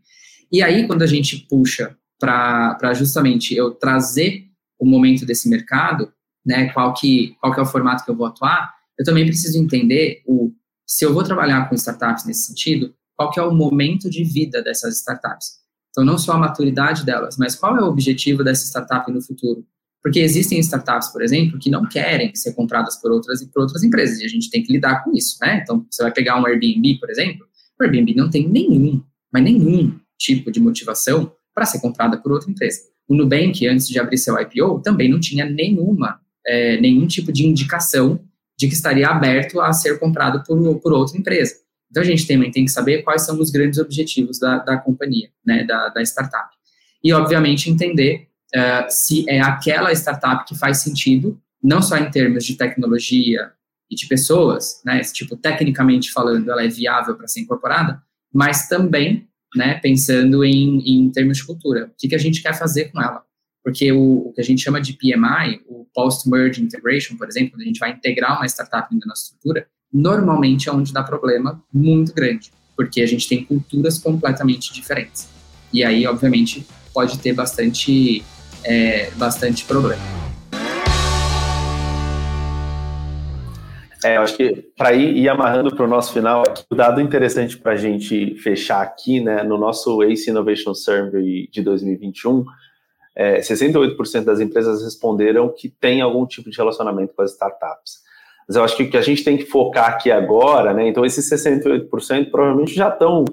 E 0.52 0.62
aí, 0.62 0.86
quando 0.86 1.02
a 1.02 1.06
gente 1.06 1.46
puxa 1.48 1.96
para 2.18 2.94
justamente 2.94 3.54
eu 3.54 3.72
trazer 3.72 4.44
o 4.78 4.86
momento 4.86 5.24
desse 5.26 5.48
mercado, 5.48 6.12
né, 6.44 6.70
qual 6.72 6.94
que, 6.94 7.34
qual 7.40 7.52
que 7.52 7.60
é 7.60 7.62
o 7.62 7.66
formato 7.66 8.04
que 8.04 8.10
eu 8.10 8.16
vou 8.16 8.26
atuar, 8.26 8.75
eu 8.98 9.04
também 9.04 9.26
preciso 9.26 9.58
entender 9.58 10.22
o 10.26 10.52
se 10.86 11.04
eu 11.04 11.12
vou 11.12 11.24
trabalhar 11.24 11.68
com 11.68 11.74
startups 11.74 12.24
nesse 12.24 12.46
sentido, 12.46 12.94
qual 13.16 13.30
que 13.30 13.40
é 13.40 13.42
o 13.42 13.52
momento 13.52 14.08
de 14.08 14.22
vida 14.22 14.62
dessas 14.62 14.98
startups. 14.98 15.56
Então, 15.90 16.04
não 16.04 16.16
só 16.16 16.32
a 16.32 16.38
maturidade 16.38 17.04
delas, 17.04 17.36
mas 17.36 17.56
qual 17.56 17.76
é 17.76 17.82
o 17.82 17.86
objetivo 17.86 18.44
dessa 18.44 18.64
startup 18.66 19.10
no 19.10 19.20
futuro. 19.20 19.66
Porque 20.02 20.20
existem 20.20 20.60
startups, 20.60 21.08
por 21.08 21.22
exemplo, 21.22 21.58
que 21.58 21.70
não 21.70 21.88
querem 21.88 22.32
ser 22.36 22.52
compradas 22.52 22.96
por 23.00 23.10
outras 23.10 23.42
por 23.44 23.62
outras 23.62 23.82
empresas, 23.82 24.20
e 24.20 24.24
a 24.24 24.28
gente 24.28 24.50
tem 24.50 24.62
que 24.62 24.72
lidar 24.72 25.02
com 25.02 25.12
isso, 25.16 25.36
né? 25.40 25.60
Então, 25.62 25.84
você 25.90 26.02
vai 26.02 26.12
pegar 26.12 26.40
um 26.40 26.46
Airbnb, 26.46 27.00
por 27.00 27.10
exemplo, 27.10 27.44
o 27.80 27.82
Airbnb 27.82 28.14
não 28.14 28.30
tem 28.30 28.48
nenhum, 28.48 29.02
mas 29.32 29.42
nenhum 29.42 29.98
tipo 30.18 30.52
de 30.52 30.60
motivação 30.60 31.32
para 31.54 31.66
ser 31.66 31.80
comprada 31.80 32.18
por 32.18 32.30
outra 32.30 32.50
empresa. 32.50 32.82
O 33.08 33.14
Nubank, 33.14 33.66
antes 33.66 33.88
de 33.88 33.98
abrir 33.98 34.18
seu 34.18 34.38
IPO, 34.38 34.80
também 34.82 35.08
não 35.08 35.18
tinha 35.18 35.48
nenhuma, 35.48 36.20
é, 36.46 36.78
nenhum 36.80 37.06
tipo 37.06 37.32
de 37.32 37.46
indicação 37.46 38.20
de 38.58 38.68
que 38.68 38.74
estaria 38.74 39.08
aberto 39.08 39.60
a 39.60 39.72
ser 39.72 39.98
comprado 39.98 40.42
por, 40.44 40.80
por 40.80 40.92
outra 40.92 41.16
empresa. 41.18 41.54
Então, 41.90 42.02
a 42.02 42.06
gente 42.06 42.26
também 42.26 42.50
tem 42.50 42.64
que 42.64 42.70
saber 42.70 43.02
quais 43.02 43.22
são 43.22 43.38
os 43.40 43.50
grandes 43.50 43.78
objetivos 43.78 44.38
da, 44.38 44.58
da 44.58 44.76
companhia, 44.76 45.30
né, 45.44 45.64
da, 45.64 45.88
da 45.88 46.02
startup. 46.02 46.48
E, 47.02 47.12
obviamente, 47.12 47.70
entender 47.70 48.28
uh, 48.54 48.86
se 48.88 49.28
é 49.28 49.40
aquela 49.40 49.92
startup 49.92 50.44
que 50.44 50.58
faz 50.58 50.78
sentido, 50.78 51.40
não 51.62 51.80
só 51.80 51.96
em 51.96 52.10
termos 52.10 52.44
de 52.44 52.56
tecnologia 52.56 53.52
e 53.90 53.94
de 53.94 54.06
pessoas, 54.06 54.80
né, 54.84 55.00
tipo, 55.00 55.36
tecnicamente 55.36 56.12
falando, 56.12 56.50
ela 56.50 56.64
é 56.64 56.68
viável 56.68 57.14
para 57.14 57.28
ser 57.28 57.40
incorporada, 57.40 58.02
mas 58.32 58.68
também, 58.68 59.28
né, 59.54 59.74
pensando 59.74 60.44
em, 60.44 60.80
em 60.86 61.10
termos 61.10 61.38
de 61.38 61.46
cultura. 61.46 61.86
O 61.86 61.90
que, 61.96 62.08
que 62.08 62.14
a 62.14 62.18
gente 62.18 62.42
quer 62.42 62.54
fazer 62.54 62.86
com 62.86 63.00
ela? 63.00 63.25
Porque 63.66 63.90
o, 63.90 64.28
o 64.28 64.32
que 64.32 64.40
a 64.40 64.44
gente 64.44 64.62
chama 64.62 64.80
de 64.80 64.92
PMI, 64.92 65.60
o 65.66 65.88
Post-Merge 65.92 66.62
Integration, 66.62 67.16
por 67.16 67.26
exemplo, 67.26 67.50
quando 67.50 67.62
a 67.62 67.64
gente 67.64 67.80
vai 67.80 67.90
integrar 67.90 68.36
uma 68.36 68.46
startup 68.46 68.86
na 68.94 69.06
nossa 69.06 69.24
estrutura, 69.24 69.66
normalmente 69.92 70.68
é 70.68 70.72
onde 70.72 70.92
dá 70.92 71.02
problema 71.02 71.60
muito 71.74 72.14
grande, 72.14 72.52
porque 72.76 73.00
a 73.00 73.06
gente 73.08 73.28
tem 73.28 73.44
culturas 73.44 73.98
completamente 73.98 74.72
diferentes. 74.72 75.28
E 75.72 75.82
aí, 75.82 76.06
obviamente, 76.06 76.64
pode 76.94 77.18
ter 77.18 77.32
bastante, 77.32 78.22
é, 78.62 79.10
bastante 79.16 79.64
problema. 79.64 80.00
É, 84.04 84.16
eu 84.16 84.22
acho 84.22 84.36
que 84.36 84.64
para 84.76 84.92
ir, 84.92 85.16
ir, 85.16 85.28
amarrando 85.28 85.74
para 85.74 85.84
o 85.84 85.88
nosso 85.88 86.12
final, 86.12 86.44
o 86.70 86.74
dado 86.76 87.00
interessante 87.00 87.58
para 87.58 87.72
a 87.72 87.76
gente 87.76 88.36
fechar 88.36 88.80
aqui, 88.80 89.18
né, 89.18 89.42
no 89.42 89.58
nosso 89.58 90.02
ACE 90.02 90.30
Innovation 90.30 90.72
Survey 90.72 91.48
de 91.50 91.62
2021, 91.62 92.44
é, 93.16 93.40
68% 93.40 94.24
das 94.24 94.40
empresas 94.40 94.82
responderam 94.82 95.48
que 95.48 95.70
tem 95.70 96.02
algum 96.02 96.26
tipo 96.26 96.50
de 96.50 96.56
relacionamento 96.58 97.14
com 97.14 97.22
as 97.22 97.32
startups. 97.32 98.04
Mas 98.46 98.56
eu 98.56 98.62
acho 98.62 98.76
que 98.76 98.82
o 98.84 98.90
que 98.90 98.96
a 98.96 99.02
gente 99.02 99.24
tem 99.24 99.38
que 99.38 99.46
focar 99.46 99.88
aqui 99.88 100.10
agora, 100.10 100.74
né? 100.74 100.86
Então, 100.86 101.04
esses 101.04 101.28
68% 101.28 102.30
provavelmente 102.30 102.74
já 102.74 102.88
estão 102.90 103.24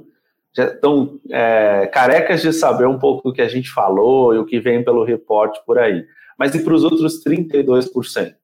já 0.55 0.65
estão 0.65 1.19
é, 1.31 1.87
carecas 1.87 2.41
de 2.41 2.53
saber 2.53 2.87
um 2.87 2.99
pouco 2.99 3.27
do 3.27 3.33
que 3.33 3.41
a 3.41 3.47
gente 3.47 3.71
falou 3.71 4.35
e 4.35 4.37
o 4.37 4.45
que 4.45 4.59
vem 4.59 4.83
pelo 4.83 5.03
reporte 5.03 5.59
por 5.65 5.79
aí. 5.79 6.05
Mas 6.37 6.53
e 6.53 6.63
para 6.63 6.73
os 6.73 6.83
outros 6.83 7.23
32%? 7.23 8.35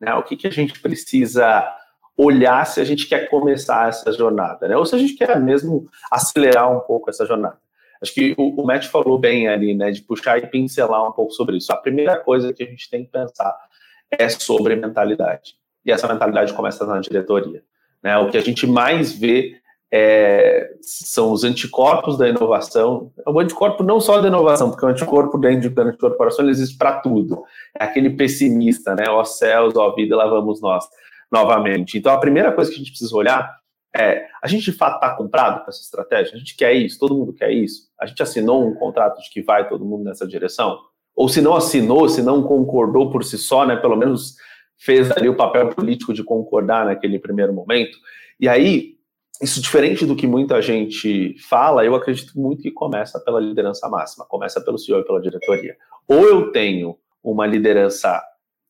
Né? 0.00 0.14
O 0.14 0.22
que, 0.22 0.36
que 0.36 0.46
a 0.46 0.50
gente 0.50 0.80
precisa 0.80 1.70
olhar 2.16 2.66
se 2.66 2.80
a 2.80 2.84
gente 2.84 3.06
quer 3.06 3.28
começar 3.28 3.88
essa 3.88 4.10
jornada, 4.12 4.68
né? 4.68 4.76
Ou 4.76 4.86
se 4.86 4.94
a 4.94 4.98
gente 4.98 5.14
quer 5.14 5.38
mesmo 5.38 5.86
acelerar 6.10 6.74
um 6.74 6.80
pouco 6.80 7.10
essa 7.10 7.26
jornada. 7.26 7.58
Acho 8.02 8.14
que 8.14 8.34
o, 8.36 8.62
o 8.62 8.66
Matt 8.66 8.86
falou 8.86 9.18
bem 9.18 9.48
ali, 9.48 9.74
né, 9.74 9.90
de 9.90 10.02
puxar 10.02 10.38
e 10.38 10.46
pincelar 10.46 11.06
um 11.06 11.12
pouco 11.12 11.32
sobre 11.32 11.56
isso. 11.56 11.72
A 11.72 11.76
primeira 11.76 12.16
coisa 12.18 12.52
que 12.52 12.62
a 12.62 12.66
gente 12.66 12.88
tem 12.88 13.04
que 13.04 13.10
pensar 13.10 13.54
é 14.10 14.28
sobre 14.28 14.74
mentalidade. 14.74 15.54
E 15.84 15.92
essa 15.92 16.08
mentalidade 16.08 16.52
começa 16.52 16.86
na 16.86 17.00
diretoria. 17.00 17.62
Né? 18.02 18.16
O 18.18 18.30
que 18.30 18.38
a 18.38 18.40
gente 18.40 18.66
mais 18.66 19.12
vê 19.12 19.60
é, 19.92 20.70
são 20.80 21.32
os 21.32 21.42
anticorpos 21.42 22.16
da 22.16 22.28
inovação. 22.28 23.12
O 23.26 23.40
anticorpo 23.40 23.82
não 23.82 24.00
só 24.00 24.20
da 24.20 24.28
inovação, 24.28 24.70
porque 24.70 24.86
o 24.86 24.88
anticorpo 24.88 25.36
dentro 25.38 25.70
da 25.70 25.92
corporação 25.92 26.48
existe 26.48 26.76
para 26.78 27.00
tudo. 27.00 27.42
É 27.78 27.84
aquele 27.84 28.10
pessimista, 28.10 28.94
né? 28.94 29.04
Ó 29.08 29.24
céus, 29.24 29.76
ó 29.76 29.94
vida, 29.94 30.16
lá 30.16 30.26
vamos 30.26 30.60
nós 30.60 30.84
novamente. 31.30 31.98
Então, 31.98 32.12
a 32.12 32.18
primeira 32.18 32.52
coisa 32.52 32.70
que 32.70 32.76
a 32.76 32.78
gente 32.78 32.90
precisa 32.90 33.14
olhar 33.14 33.59
é, 33.94 34.26
a 34.42 34.46
gente 34.46 34.70
de 34.70 34.72
fato 34.72 34.94
está 34.94 35.14
comprado 35.14 35.64
com 35.64 35.70
essa 35.70 35.80
estratégia? 35.80 36.34
A 36.34 36.38
gente 36.38 36.56
quer 36.56 36.72
isso? 36.72 36.98
Todo 36.98 37.14
mundo 37.14 37.32
quer 37.32 37.50
isso? 37.50 37.88
A 38.00 38.06
gente 38.06 38.22
assinou 38.22 38.66
um 38.66 38.74
contrato 38.74 39.20
de 39.20 39.30
que 39.30 39.42
vai 39.42 39.68
todo 39.68 39.84
mundo 39.84 40.04
nessa 40.04 40.26
direção? 40.26 40.78
Ou 41.14 41.28
se 41.28 41.40
não 41.40 41.54
assinou, 41.54 42.08
se 42.08 42.22
não 42.22 42.42
concordou 42.42 43.10
por 43.10 43.24
si 43.24 43.36
só, 43.36 43.66
né, 43.66 43.76
pelo 43.76 43.96
menos 43.96 44.36
fez 44.78 45.10
ali 45.10 45.28
o 45.28 45.36
papel 45.36 45.68
político 45.68 46.14
de 46.14 46.24
concordar 46.24 46.86
naquele 46.86 47.18
primeiro 47.18 47.52
momento. 47.52 47.98
E 48.38 48.48
aí, 48.48 48.94
isso 49.42 49.60
diferente 49.60 50.06
do 50.06 50.16
que 50.16 50.26
muita 50.26 50.62
gente 50.62 51.36
fala, 51.48 51.84
eu 51.84 51.94
acredito 51.94 52.38
muito 52.38 52.62
que 52.62 52.70
começa 52.70 53.18
pela 53.20 53.40
liderança 53.40 53.88
máxima, 53.88 54.24
começa 54.26 54.60
pelo 54.60 54.78
CEO 54.78 55.00
e 55.00 55.04
pela 55.04 55.20
diretoria. 55.20 55.76
Ou 56.08 56.24
eu 56.24 56.52
tenho 56.52 56.96
uma 57.22 57.46
liderança 57.46 58.22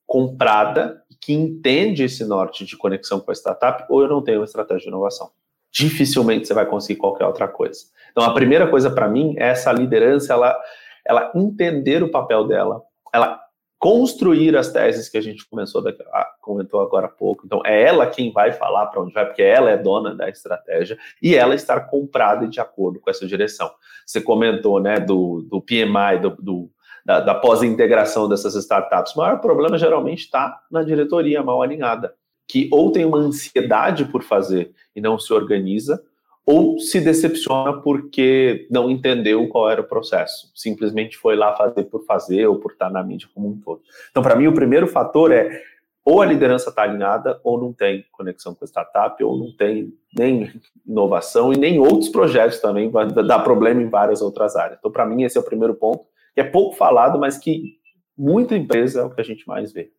comprada 0.06 1.00
que 1.20 1.32
entende 1.32 2.04
esse 2.04 2.24
norte 2.24 2.64
de 2.64 2.76
conexão 2.76 3.20
com 3.20 3.30
a 3.30 3.34
startup, 3.34 3.84
ou 3.88 4.02
eu 4.02 4.08
não 4.08 4.22
tenho 4.22 4.38
uma 4.38 4.44
estratégia 4.44 4.84
de 4.84 4.88
inovação. 4.88 5.30
Dificilmente 5.70 6.46
você 6.46 6.54
vai 6.54 6.66
conseguir 6.66 6.98
qualquer 6.98 7.26
outra 7.26 7.46
coisa. 7.46 7.84
Então, 8.10 8.24
a 8.24 8.34
primeira 8.34 8.68
coisa 8.68 8.90
para 8.90 9.08
mim 9.08 9.34
é 9.36 9.50
essa 9.50 9.70
liderança, 9.70 10.32
ela, 10.32 10.58
ela 11.06 11.30
entender 11.34 12.02
o 12.02 12.10
papel 12.10 12.46
dela, 12.46 12.82
ela 13.12 13.40
construir 13.78 14.54
as 14.56 14.70
teses 14.70 15.08
que 15.08 15.16
a 15.16 15.22
gente 15.22 15.48
começou 15.48 15.82
daqui, 15.82 16.02
ah, 16.12 16.28
comentou 16.42 16.80
agora 16.80 17.06
há 17.06 17.10
pouco. 17.10 17.46
Então, 17.46 17.62
é 17.64 17.82
ela 17.82 18.06
quem 18.06 18.30
vai 18.32 18.52
falar 18.52 18.86
para 18.86 19.00
onde 19.00 19.14
vai, 19.14 19.24
porque 19.24 19.42
ela 19.42 19.70
é 19.70 19.76
dona 19.76 20.14
da 20.14 20.28
estratégia 20.28 20.98
e 21.22 21.34
ela 21.34 21.54
estar 21.54 21.80
comprada 21.88 22.46
de 22.46 22.60
acordo 22.60 23.00
com 23.00 23.08
essa 23.08 23.26
direção. 23.26 23.70
Você 24.04 24.20
comentou, 24.20 24.80
né, 24.80 24.96
do, 25.00 25.42
do 25.42 25.62
PMI, 25.62 26.18
do, 26.20 26.30
do 26.30 26.70
da, 27.04 27.20
da 27.20 27.34
pós-integração 27.34 28.28
dessas 28.28 28.54
startups. 28.54 29.14
O 29.14 29.18
maior 29.18 29.40
problema 29.40 29.78
geralmente 29.78 30.20
está 30.20 30.60
na 30.70 30.82
diretoria 30.82 31.42
mal 31.42 31.62
alinhada, 31.62 32.14
que 32.48 32.68
ou 32.72 32.90
tem 32.92 33.04
uma 33.04 33.18
ansiedade 33.18 34.04
por 34.06 34.22
fazer 34.22 34.72
e 34.94 35.00
não 35.00 35.18
se 35.18 35.32
organiza, 35.32 36.02
ou 36.44 36.78
se 36.80 37.00
decepciona 37.00 37.80
porque 37.80 38.66
não 38.70 38.90
entendeu 38.90 39.46
qual 39.48 39.70
era 39.70 39.80
o 39.80 39.84
processo. 39.84 40.50
Simplesmente 40.54 41.16
foi 41.16 41.36
lá 41.36 41.54
fazer 41.54 41.84
por 41.84 42.04
fazer 42.04 42.46
ou 42.46 42.56
por 42.56 42.72
estar 42.72 42.90
na 42.90 43.02
mídia 43.02 43.28
como 43.34 43.48
um 43.48 43.60
todo. 43.60 43.82
Então, 44.10 44.22
para 44.22 44.34
mim, 44.34 44.46
o 44.46 44.54
primeiro 44.54 44.86
fator 44.86 45.30
é 45.30 45.62
ou 46.04 46.22
a 46.22 46.26
liderança 46.26 46.70
está 46.70 46.82
alinhada, 46.82 47.38
ou 47.44 47.60
não 47.60 47.72
tem 47.72 48.04
conexão 48.10 48.54
com 48.54 48.64
a 48.64 48.66
startup, 48.66 49.22
ou 49.22 49.36
não 49.36 49.52
tem 49.52 49.92
nem 50.16 50.50
inovação 50.86 51.52
e 51.52 51.58
nem 51.58 51.78
outros 51.78 52.08
projetos 52.08 52.58
também, 52.58 52.90
vai 52.90 53.06
dar 53.06 53.40
problema 53.40 53.82
em 53.82 53.88
várias 53.88 54.22
outras 54.22 54.56
áreas. 54.56 54.78
Então, 54.78 54.90
para 54.90 55.06
mim, 55.06 55.22
esse 55.22 55.36
é 55.36 55.40
o 55.40 55.44
primeiro 55.44 55.74
ponto 55.74 56.04
que 56.34 56.40
é 56.40 56.44
pouco 56.44 56.76
falado, 56.76 57.18
mas 57.18 57.38
que 57.38 57.78
muita 58.16 58.56
empresa 58.56 59.00
é 59.00 59.04
o 59.04 59.10
que 59.10 59.20
a 59.20 59.24
gente 59.24 59.46
mais 59.46 59.72
vê. 59.72 59.90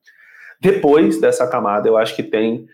Depois 0.59 1.19
dessa 1.19 1.47
camada, 1.47 1.87
eu 1.87 1.97
acho 1.97 2.15
que 2.15 2.23
tem 2.23 2.67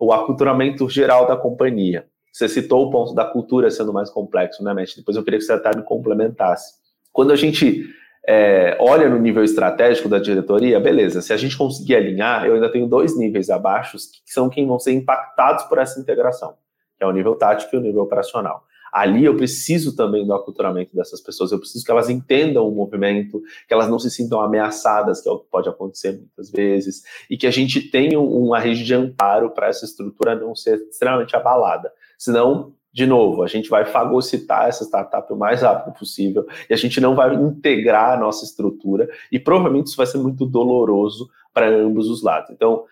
o 0.00 0.12
aculturamento 0.12 0.88
geral 0.88 1.26
da 1.26 1.36
companhia. 1.36 2.06
Você 2.32 2.48
citou 2.48 2.86
o 2.86 2.90
ponto 2.90 3.14
da 3.14 3.24
cultura 3.24 3.70
sendo 3.70 3.92
mais 3.92 4.10
complexo, 4.10 4.64
né, 4.64 4.74
Matt? 4.74 4.96
Depois 4.96 5.16
eu 5.16 5.22
queria 5.22 5.38
que 5.38 5.44
você 5.44 5.52
até 5.52 5.76
me 5.76 5.84
complementasse. 5.84 6.74
Quando 7.12 7.32
a 7.32 7.36
gente 7.36 7.86
é, 8.26 8.76
olha 8.80 9.08
no 9.08 9.18
nível 9.18 9.44
estratégico 9.44 10.08
da 10.08 10.18
diretoria, 10.18 10.80
beleza, 10.80 11.20
se 11.20 11.32
a 11.32 11.36
gente 11.36 11.56
conseguir 11.56 11.94
alinhar, 11.96 12.46
eu 12.46 12.54
ainda 12.54 12.72
tenho 12.72 12.88
dois 12.88 13.16
níveis 13.16 13.50
abaixo, 13.50 13.98
que 13.98 14.32
são 14.32 14.48
quem 14.48 14.66
vão 14.66 14.78
ser 14.78 14.92
impactados 14.92 15.64
por 15.64 15.78
essa 15.78 16.00
integração, 16.00 16.54
que 16.96 17.04
é 17.04 17.06
o 17.06 17.12
nível 17.12 17.36
tático 17.36 17.76
e 17.76 17.78
o 17.78 17.82
nível 17.82 18.02
operacional. 18.02 18.64
Ali 18.94 19.24
eu 19.24 19.36
preciso 19.36 19.96
também 19.96 20.24
do 20.24 20.32
aculturamento 20.32 20.94
dessas 20.94 21.20
pessoas, 21.20 21.50
eu 21.50 21.58
preciso 21.58 21.84
que 21.84 21.90
elas 21.90 22.08
entendam 22.08 22.68
o 22.68 22.70
movimento, 22.70 23.42
que 23.66 23.74
elas 23.74 23.88
não 23.88 23.98
se 23.98 24.08
sintam 24.08 24.40
ameaçadas, 24.40 25.20
que 25.20 25.28
é 25.28 25.32
o 25.32 25.40
que 25.40 25.50
pode 25.50 25.68
acontecer 25.68 26.12
muitas 26.12 26.48
vezes, 26.48 27.02
e 27.28 27.36
que 27.36 27.44
a 27.44 27.50
gente 27.50 27.90
tenha 27.90 28.20
uma 28.20 28.60
rede 28.60 28.84
de 28.84 28.94
amparo 28.94 29.50
para 29.50 29.66
essa 29.66 29.84
estrutura 29.84 30.36
não 30.36 30.54
ser 30.54 30.78
extremamente 30.88 31.34
abalada. 31.34 31.92
Senão, 32.16 32.72
de 32.92 33.04
novo, 33.04 33.42
a 33.42 33.48
gente 33.48 33.68
vai 33.68 33.84
fagocitar 33.84 34.68
essa 34.68 34.84
startup 34.84 35.32
o 35.32 35.36
mais 35.36 35.62
rápido 35.62 35.92
possível 35.98 36.46
e 36.70 36.72
a 36.72 36.76
gente 36.76 37.00
não 37.00 37.16
vai 37.16 37.34
integrar 37.34 38.12
a 38.12 38.16
nossa 38.16 38.44
estrutura 38.44 39.10
e 39.32 39.40
provavelmente 39.40 39.88
isso 39.88 39.96
vai 39.96 40.06
ser 40.06 40.18
muito 40.18 40.46
doloroso 40.46 41.28
para 41.52 41.68
ambos 41.68 42.08
os 42.08 42.22
lados. 42.22 42.50
Então, 42.50 42.84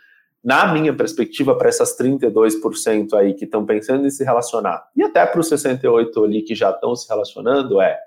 na 0.43 0.73
minha 0.73 0.93
perspectiva, 0.93 1.57
para 1.57 1.69
essas 1.69 1.97
32% 1.97 3.15
aí 3.15 3.35
que 3.35 3.45
estão 3.45 3.65
pensando 3.65 4.07
em 4.07 4.11
se 4.11 4.25
relacionar, 4.25 4.89
e 4.97 5.03
até 5.03 5.25
para 5.25 5.41
os 5.41 5.49
68% 5.49 6.25
ali 6.25 6.43
que 6.43 6.55
já 6.55 6.71
estão 6.71 6.97
se 6.97 7.09
relacionando, 7.09 7.81
é 7.81 7.99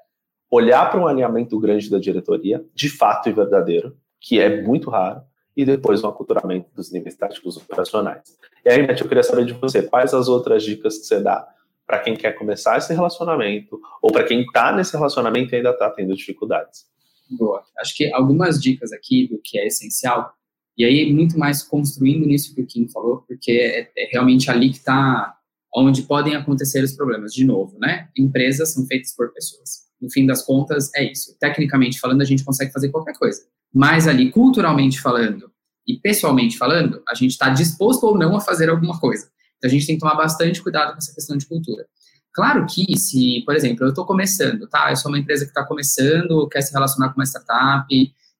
olhar 0.52 0.89
para 0.91 1.00
um 1.00 1.08
alinhamento 1.08 1.58
grande 1.60 1.89
da 1.89 1.98
diretoria, 1.98 2.63
de 2.74 2.89
fato 2.89 3.30
e 3.30 3.34
verdadeiro, 3.34 3.95
que 4.19 4.39
é 4.39 4.62
muito 4.62 4.89
raro, 4.89 5.21
e 5.56 5.63
depois 5.63 6.04
um 6.04 6.08
aculturamento 6.10 6.69
dos 6.76 6.91
níveis 6.91 7.15
táticos 7.15 7.56
operacionais. 7.56 8.38
E 8.65 8.69
aí, 8.69 8.86
Matt, 8.86 9.00
eu 9.00 9.08
queria 9.08 9.24
saber 9.24 9.45
de 9.45 9.54
você, 9.54 9.84
quais 9.84 10.13
as 10.13 10.28
outras 10.28 10.63
dicas 10.63 10.98
que 10.98 11.06
você 11.06 11.21
dá 11.21 11.48
para 11.88 12.00
quem 12.00 12.15
quer 12.15 12.34
começar 12.34 12.78
esse 12.78 12.93
relacionamento, 12.93 13.80
ou 14.02 14.12
para 14.12 14.24
quem 14.24 14.41
está 14.41 14.71
nesse 14.74 14.98
relacionamento 14.98 15.54
e 15.54 15.58
ainda 15.58 15.69
está 15.69 15.89
tendo 15.89 16.15
dificuldades? 16.15 16.86
Boa. 17.30 17.63
Acho 17.80 17.95
que 17.95 18.12
algumas 18.13 18.62
dicas 18.62 18.91
aqui 18.91 19.28
do 19.28 19.39
que 19.41 19.58
é 19.58 19.67
essencial, 19.67 20.34
e 20.78 20.84
aí 20.84 21.14
muito 21.14 21.38
mais 21.38 21.64
construindo 21.64 22.26
nisso 22.26 22.54
que 22.54 22.62
o 22.62 22.66
Kim 22.66 22.88
falou, 22.88 23.24
porque 23.28 23.52
é, 23.52 23.90
é 23.98 24.10
realmente 24.12 24.50
ali 24.52 24.70
que 24.70 24.78
está 24.78 25.36
onde 25.76 26.04
podem 26.04 26.36
acontecer 26.36 26.84
os 26.84 26.94
problemas. 26.94 27.34
De 27.34 27.44
novo, 27.44 27.78
né? 27.80 28.08
Empresas 28.18 28.74
são 28.74 28.86
feitas 28.86 29.14
por 29.16 29.34
pessoas. 29.34 29.86
No 30.02 30.10
fim 30.10 30.26
das 30.26 30.44
contas, 30.46 30.90
é 30.96 31.12
isso. 31.12 31.38
Tecnicamente 31.40 32.00
falando, 32.00 32.22
a 32.22 32.26
gente 32.26 32.44
consegue 32.44 32.72
fazer 32.72 32.90
qualquer 32.90 33.14
coisa. 33.18 33.42
Mas 33.74 34.08
ali, 34.08 34.32
culturalmente 34.32 35.02
falando 35.02 35.52
e 35.86 36.00
pessoalmente 36.00 36.58
falando, 36.58 37.02
a 37.08 37.14
gente 37.14 37.32
está 37.32 37.50
disposto 37.50 38.06
ou 38.06 38.18
não 38.18 38.36
a 38.36 38.42
fazer 38.42 38.70
alguma 38.70 39.00
coisa. 39.00 39.30
Então 39.58 39.70
a 39.70 39.72
gente 39.72 39.86
tem 39.86 39.96
que 39.96 40.00
tomar 40.00 40.16
bastante 40.16 40.62
cuidado 40.62 40.94
com 40.94 40.98
essa 40.98 41.14
questão 41.14 41.38
de 41.38 41.46
cultura. 41.46 41.86
Claro 42.34 42.66
que 42.66 42.98
se, 42.98 43.44
por 43.46 43.56
exemplo, 43.56 43.86
eu 43.86 43.90
estou 43.90 44.06
começando, 44.06 44.68
tá? 44.68 44.90
Eu 44.92 44.98
sou 44.98 45.10
uma 45.10 45.20
empresa 45.20 45.46
que 45.46 45.52
está 45.52 45.64
começando, 45.66 46.48
quer 46.50 46.62
se 46.62 46.74
relacionar 46.74 47.10
com 47.10 47.20
uma 47.20 47.26
startup, 47.26 47.88